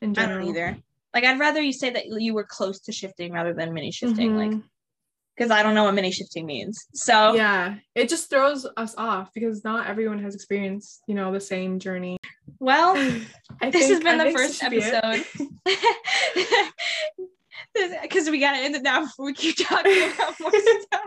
[0.02, 0.78] in general I don't either.
[1.14, 4.38] Like, I'd rather you say that you were close to shifting rather than mini shifting.
[4.38, 4.64] Like, Mhm.
[5.38, 6.78] Because I don't know what mini shifting means.
[6.94, 11.40] So, yeah it just throws us off because not everyone has experienced you know the
[11.40, 12.18] same journey
[12.60, 12.96] well,
[13.62, 14.94] I this has been I the first this should be it.
[14.94, 15.32] episode.
[18.02, 21.02] because we gotta end it now before we keep talking about more stuff.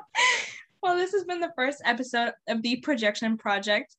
[0.82, 3.94] Well, this has been the first episode of the Projection Project,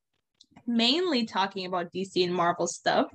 [0.66, 3.08] mainly talking about DC and Marvel stuff.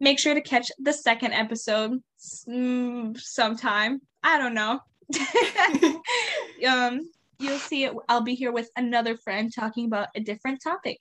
[0.00, 2.02] Make sure to catch the second episode
[2.48, 4.00] mm, sometime.
[4.22, 4.80] I don't know.
[6.68, 7.94] um, you'll see it.
[8.08, 10.98] I'll be here with another friend talking about a different topic.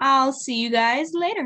[0.00, 1.42] I'll see you guys later.